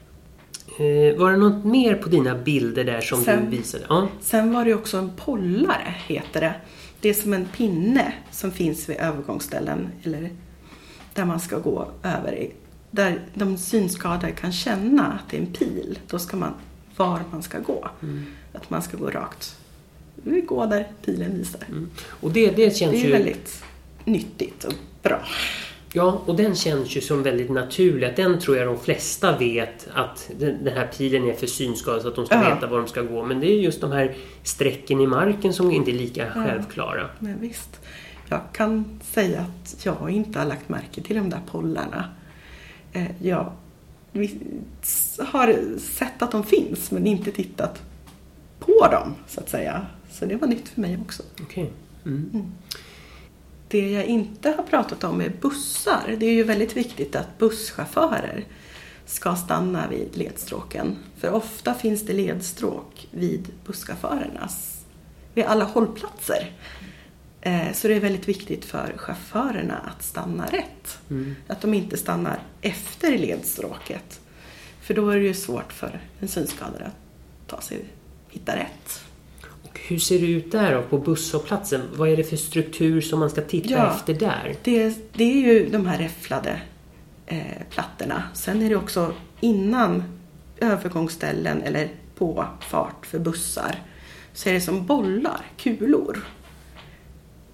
Eh, 0.80 1.20
var 1.20 1.32
det 1.32 1.38
något 1.38 1.66
mer 1.66 1.96
på 1.96 2.10
dina 2.10 2.36
bilder 2.36 2.84
där 2.84 3.02
som 3.02 3.24
Sen- 3.24 3.46
du 3.50 3.58
visade? 3.58 3.86
Ja. 3.90 4.08
Sen 4.22 4.54
var 4.54 4.66
det 4.66 4.74
också 4.74 4.98
en 4.98 5.12
pollare, 5.16 5.96
heter 6.08 6.42
det. 6.42 6.54
Det 7.00 7.10
är 7.10 7.14
som 7.14 7.34
en 7.34 7.46
pinne 7.46 8.14
som 8.32 8.52
finns 8.52 8.90
vid 8.90 8.98
övergångsställen 8.98 9.88
eller 10.04 10.30
där 11.14 11.26
man 11.26 11.40
ska 11.40 11.60
gå 11.60 11.88
över. 12.04 12.48
Där 12.92 13.22
de 13.34 13.58
synskadade 13.58 14.32
kan 14.32 14.52
känna 14.52 15.06
att 15.08 15.30
det 15.30 15.38
är 15.38 15.42
en 15.42 15.54
pil. 15.54 16.00
Då 16.08 16.20
ska 16.20 16.38
man 16.38 16.54
var 16.98 17.20
man 17.32 17.44
ska 17.44 17.60
gå. 17.60 17.90
Att 18.54 18.70
man 18.70 18.82
ska 18.82 18.98
gå 18.98 19.10
rakt. 19.10 19.56
Vi 20.16 20.42
går 20.42 20.68
där 20.68 20.88
pilen 21.06 21.38
visar. 21.38 21.62
Och 22.08 22.32
det, 22.32 22.52
det 22.52 22.78
känns 22.78 22.92
Det 22.92 22.98
är 23.02 23.06
ju... 23.06 23.12
väldigt 23.12 23.64
nyttigt 24.06 24.64
och 24.64 24.74
bra. 25.02 25.20
Ja, 25.93 26.21
och 26.25 26.36
den 26.36 26.56
känns 26.56 26.95
ju 26.97 27.01
som 27.01 27.23
väldigt 27.23 27.49
naturlig. 27.51 28.08
Att 28.08 28.15
den 28.15 28.39
tror 28.39 28.58
jag 28.58 28.67
de 28.67 28.80
flesta 28.80 29.38
vet 29.38 29.88
att 29.93 30.30
den 30.39 30.67
här 30.67 30.88
pilen 30.97 31.23
är 31.30 31.34
för 31.34 31.47
synskadade 31.47 32.01
så 32.01 32.08
att 32.08 32.15
de 32.15 32.25
ska 32.25 32.36
Ja. 32.36 32.56
veta 32.56 32.67
var 32.67 32.77
de 32.77 32.88
ska 32.88 33.01
gå. 33.01 33.25
Men 33.25 33.39
det 33.39 33.47
är 33.51 33.56
just 33.60 33.82
de 33.82 33.91
här 33.91 34.15
strecken 34.43 35.01
i 35.01 35.08
marken 35.08 35.54
som 35.54 35.71
inte 35.71 35.91
är 35.91 35.95
lika 35.95 36.32
självklara. 36.32 37.10
Men 37.19 37.39
visst, 37.39 37.80
jag 38.30 38.39
kan 38.54 38.99
säga 39.04 39.39
att 39.41 39.86
jag 39.86 40.10
inte 40.12 40.39
har 40.39 40.45
lagt 40.45 40.69
märke 40.69 41.01
till 41.01 41.15
de 41.15 41.30
där 41.30 41.41
pollarna. 41.51 42.06
Eh, 42.93 43.06
Jag 43.21 43.51
har 45.19 45.77
sett 45.80 46.21
att 46.21 46.32
de 46.32 46.43
finns 46.43 46.91
men 46.91 47.08
inte 47.08 47.32
tittat 47.32 47.82
på 48.60 48.88
dem 48.91 49.15
så 49.27 49.39
att 49.39 49.49
säga. 49.49 49.86
Så 50.12 50.25
det 50.25 50.36
var 50.36 50.47
nytt 50.47 50.69
för 50.69 50.82
mig 50.82 50.99
också. 51.06 51.23
Okej. 51.41 51.71
Mm. 52.06 52.51
Det 53.72 53.92
jag 53.92 54.06
inte 54.06 54.50
har 54.50 54.64
pratat 54.64 55.04
om 55.04 55.22
är 55.22 55.30
bussar. 55.42 56.16
Det 56.20 56.26
är 56.26 56.34
ju 56.34 56.44
väldigt 56.44 56.78
viktigt 56.78 57.16
att 57.16 57.38
busschaufförer 57.38 58.46
ska 59.06 59.36
stanna 59.36 59.88
vid 59.88 60.18
ledstråken. 60.18 60.98
För 61.18 61.32
ofta 61.32 61.74
finns 61.74 62.02
det 62.06 62.14
ledstråk 62.14 63.08
vid 63.12 63.48
busschaufförernas 63.66 64.86
vid 65.34 65.46
alla 65.46 65.66
hållplatser. 65.66 66.52
Eh, 67.42 67.74
Så 67.74 67.88
det 67.88 67.94
är 67.96 68.00
väldigt 68.00 68.28
viktigt 68.28 68.66
för 68.66 68.94
chaufförerna 68.98 69.78
att 69.78 70.04
stanna 70.04 70.46
rätt. 70.46 71.00
Mm. 71.10 71.36
Att 71.48 71.62
de 71.62 71.74
inte 71.74 71.98
stannar 71.98 72.40
efter 72.62 73.18
ledstråket. 73.18 74.20
För 74.82 74.94
då 74.94 75.10
är 75.10 75.16
det 75.16 75.24
ju 75.24 75.34
svårt 75.34 75.74
för 75.74 76.00
en 76.20 76.28
synskadad 76.28 76.82
att 76.82 76.98
ta 77.48 77.62
sig, 77.62 77.86
hitta 78.30 78.56
rätt. 78.56 79.02
Hur 79.74 79.98
ser 80.00 80.20
det 80.20 80.26
ut 80.28 80.52
där 80.52 80.76
då, 80.76 80.82
på 80.82 80.98
busshållplatsen? 80.98 81.82
Vad 81.96 82.10
är 82.10 82.18
det 82.18 82.24
för 82.24 82.38
struktur 82.38 83.02
som 83.02 83.20
man 83.20 83.30
ska 83.30 83.42
titta 83.42 83.70
Ja. 83.70 83.94
efter 83.96 84.14
där? 84.14 84.56
Det, 84.64 84.98
det 85.14 85.24
är 85.24 85.36
ju 85.54 85.70
de 85.70 85.86
här 85.86 85.98
räfflade 85.98 86.62
eh, 87.26 87.42
plattorna. 87.70 88.24
Sen 88.34 88.62
är 88.62 88.70
det 88.70 88.76
också 88.76 89.14
innan 89.40 90.04
övergångsställen 90.60 91.62
eller 91.62 91.90
på 92.18 92.46
fart 92.62 93.06
för 93.06 93.20
bussar 93.20 93.76
så 94.34 94.50
är 94.50 94.54
det 94.54 94.62
som 94.62 94.86
bollar, 94.86 95.46
kulor 95.58 96.26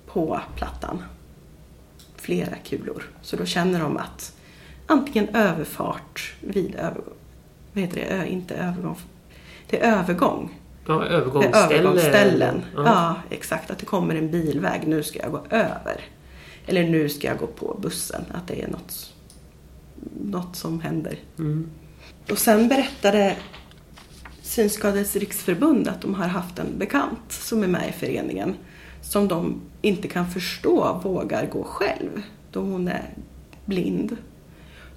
på 0.08 0.42
plattan. 0.56 1.04
Flera 2.16 2.56
kulor. 2.56 3.04
Så 3.22 3.36
då 3.36 3.46
känner 3.46 3.80
de 3.80 3.98
att 3.98 4.36
antingen 4.88 5.30
överfart 5.36 6.34
vid 6.42 6.76
övergång, 6.76 7.14
vad 7.74 7.84
heter 7.84 7.96
det, 7.96 8.06
Ö, 8.06 8.26
inte 8.26 8.56
övergång, 8.56 8.96
det 9.70 9.84
är 9.86 10.00
övergång. 10.00 10.60
Ja, 10.88 10.94
Det 10.94 11.06
är 11.06 11.10
övergångsställe. 11.10 11.76
övergångsställen. 11.76 12.62
Ja. 12.76 12.84
Ja, 12.86 13.16
exakt. 13.30 13.72
Att 13.72 13.78
det 13.80 13.86
kommer 13.86 14.16
en 14.16 14.32
bilväg, 14.32 14.88
nu 14.88 15.04
ska 15.04 15.20
jag 15.20 15.32
gå 15.32 15.42
över. 15.50 16.02
Eller 16.66 16.84
nu 16.90 17.10
ska 17.10 17.28
jag 17.28 17.38
gå 17.38 17.48
på 17.48 17.78
bussen. 17.82 18.22
Att 18.34 18.48
det 18.48 18.62
är 18.64 18.68
något, 18.68 19.14
något 20.24 20.56
som 20.56 20.82
händer. 20.82 21.20
Mm. 21.40 21.70
Och 22.32 22.38
sen 22.38 22.68
berättade 22.68 23.36
Synskadades 24.42 25.16
riksförbund 25.16 25.88
att 25.88 26.02
de 26.02 26.14
har 26.14 26.28
haft 26.28 26.60
en 26.60 26.78
bekant 26.78 27.20
som 27.32 27.64
är 27.64 27.68
med 27.68 27.90
i 27.90 27.92
föreningen 27.92 28.56
som 29.02 29.28
de 29.28 29.62
inte 29.82 30.08
kan 30.08 30.30
förstå 30.30 31.02
vågar 31.04 31.46
gå 31.46 31.64
själv 31.64 32.22
då 32.52 32.60
hon 32.60 32.88
är 32.88 33.14
blind. 33.66 34.18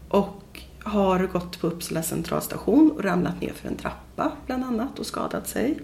Och 0.09 0.40
har 0.83 1.27
gått 1.27 1.61
på 1.61 1.67
Uppsala 1.67 2.03
centralstation 2.03 2.91
och 2.91 3.05
ramlat 3.05 3.41
ner 3.41 3.53
för 3.53 3.69
en 3.69 3.77
trappa 3.77 4.33
bland 4.47 4.65
annat 4.65 4.99
och 4.99 5.07
skadat 5.07 5.49
sig. 5.49 5.79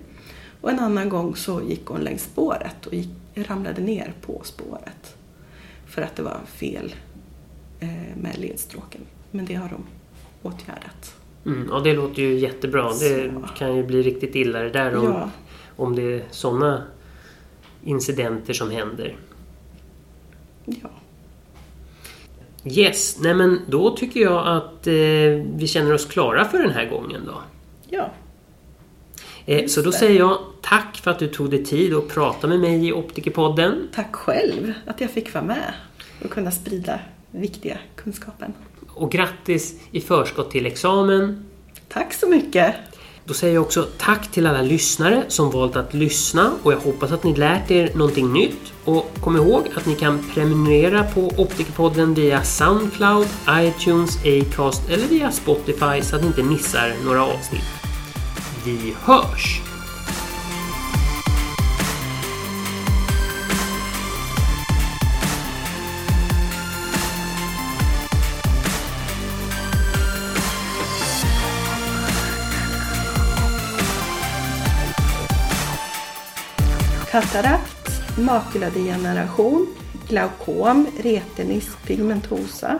Och 0.61 0.71
en 0.71 0.79
annan 0.79 1.09
gång 1.09 1.37
så 1.37 1.63
gick 1.63 1.87
hon 1.87 2.01
längs 2.01 2.23
spåret 2.23 2.87
och 2.87 2.95
gick, 2.95 3.09
ramlade 3.35 3.81
ner 3.83 4.13
på 4.21 4.41
spåret. 4.45 5.17
För 5.87 6.03
att 6.03 6.17
det 6.17 6.23
var 6.23 6.39
fel 6.47 6.95
eh, 7.81 7.89
med 8.17 8.39
ledstråken. 8.39 9.01
Men 9.31 9.47
det 9.47 9.55
har 9.55 9.69
de 9.69 9.85
åtgärdat. 10.49 11.15
Mm, 11.47 11.69
ja, 11.71 11.81
det 11.81 11.95
låter 11.95 12.23
ju 12.23 12.39
jättebra. 12.39 12.83
Det 13.01 13.33
Så. 13.35 13.49
kan 13.57 13.77
ju 13.77 13.85
bli 13.87 14.03
riktigt 14.03 14.35
illa 14.35 14.59
det 14.61 14.71
där 14.71 14.97
om, 14.97 15.05
Ja. 15.05 15.31
om 15.77 15.97
det 15.97 16.03
är 16.03 16.25
sådana 16.31 16.83
incidenter 17.85 18.53
som 18.53 18.71
händer. 18.71 19.17
Ja. 20.65 20.89
Yes, 22.71 23.19
nej 23.21 23.35
men 23.35 23.61
då 23.69 23.97
tycker 23.97 24.21
jag 24.21 24.47
att 24.47 24.87
eh, 24.87 24.95
vi 25.57 25.67
känner 25.67 25.95
oss 25.95 26.07
klara 26.07 26.45
för 26.45 26.59
den 26.59 26.71
här 26.71 26.91
gången 26.91 27.21
då. 27.27 27.43
ja. 27.89 28.11
Eh, 29.47 29.67
så 29.67 29.83
då 29.83 29.91
det. 29.91 29.97
säger 29.97 30.19
jag 30.19 30.39
tack 30.63 30.97
för 30.97 31.11
att 31.11 31.19
du 31.19 31.29
tog 31.29 31.51
dig 31.51 31.65
tid 31.65 31.95
att 31.95 32.09
prata 32.09 32.47
med 32.47 32.61
mig 32.61 32.89
i 32.89 32.93
Optikerpodden. 32.93 33.89
Tack 33.95 34.15
själv 34.15 34.73
att 34.87 35.01
jag 35.01 35.11
fick 35.11 35.35
vara 35.35 35.45
med 35.45 35.75
och 36.25 36.31
kunna 36.31 36.51
sprida 36.51 37.01
viktiga 37.31 37.79
kunskapen. 37.97 38.53
Och 38.89 39.11
grattis 39.13 39.81
i 39.91 40.01
förskott 40.01 40.51
till 40.51 40.67
examen. 40.67 41.47
Tack 41.89 42.15
så 42.15 42.29
mycket! 42.29 42.75
Då 43.27 43.35
säger 43.35 43.55
jag 43.55 43.63
också 43.63 43.89
tack 43.99 44.31
till 44.31 44.47
alla 44.47 44.63
lyssnare 44.63 45.25
som 45.29 45.51
valt 45.51 45.77
att 45.77 45.95
lyssna 45.95 46.53
och 46.63 46.73
jag 46.73 46.79
hoppas 46.79 47.13
att 47.13 47.25
ni 47.25 47.35
lärt 47.35 47.71
er 47.71 47.91
någonting 47.95 48.33
nytt. 48.33 48.73
Och 48.85 49.11
kom 49.21 49.37
ihåg 49.37 49.63
att 49.77 49.87
ni 49.87 49.95
kan 49.95 50.31
prenumerera 50.35 51.05
på 51.05 51.21
Optikerpodden 51.21 52.15
via 52.15 52.43
Soundcloud, 52.43 53.27
iTunes, 53.51 54.19
Acast 54.25 54.89
eller 54.89 55.07
via 55.07 55.33
Spotify 55.33 56.03
så 56.03 56.17
att 56.17 56.23
ni 56.23 56.27
inte 56.27 56.43
missar 56.43 56.93
några 57.05 57.25
avsnitt. 57.25 57.65
Vi 58.65 58.95
hörs! 59.05 59.66
Katarakt, 77.17 78.19
makuladegeneration, 78.19 79.67
glaukom, 80.09 80.87
retinus 81.03 81.65
pigmentosa, 81.87 82.79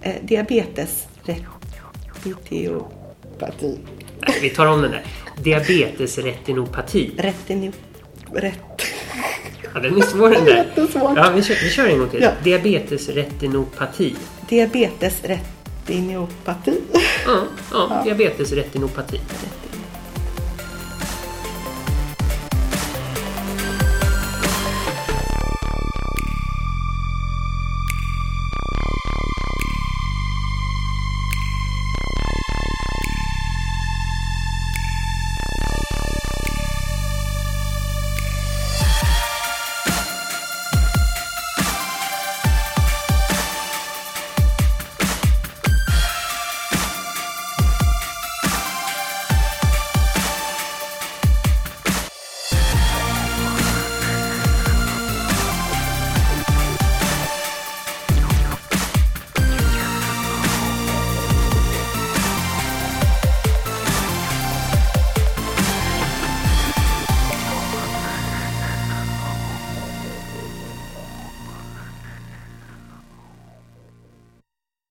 eh, 0.00 0.14
diabetes, 0.22 1.06
retinopaati. 1.24 3.78
Nej, 4.20 4.38
vi 4.42 4.50
tar 4.50 4.66
om 4.66 4.82
den 4.82 4.90
där. 4.90 5.04
Diabetesretinopati. 5.36 7.10
Retino... 7.18 7.72
Ret... 8.32 8.58
Ja, 9.74 9.80
den 9.80 9.96
är 9.96 10.02
svår 10.02 10.30
den 10.30 10.44
där. 10.44 10.66
Ja, 11.16 11.30
vi 11.34 11.42
kör, 11.42 11.56
vi 11.64 11.70
kör 11.70 11.86
en 11.86 11.98
gång 11.98 12.08
till. 12.08 12.22
Ja. 12.22 12.30
Diabetesretinopati. 12.44 14.16
Diabetes 14.48 15.22
retinopati. 15.24 16.80
Ja, 17.26 17.42
ja, 17.72 18.02
diabetesretinopati. 18.04 19.16
Retinopati. 19.16 19.71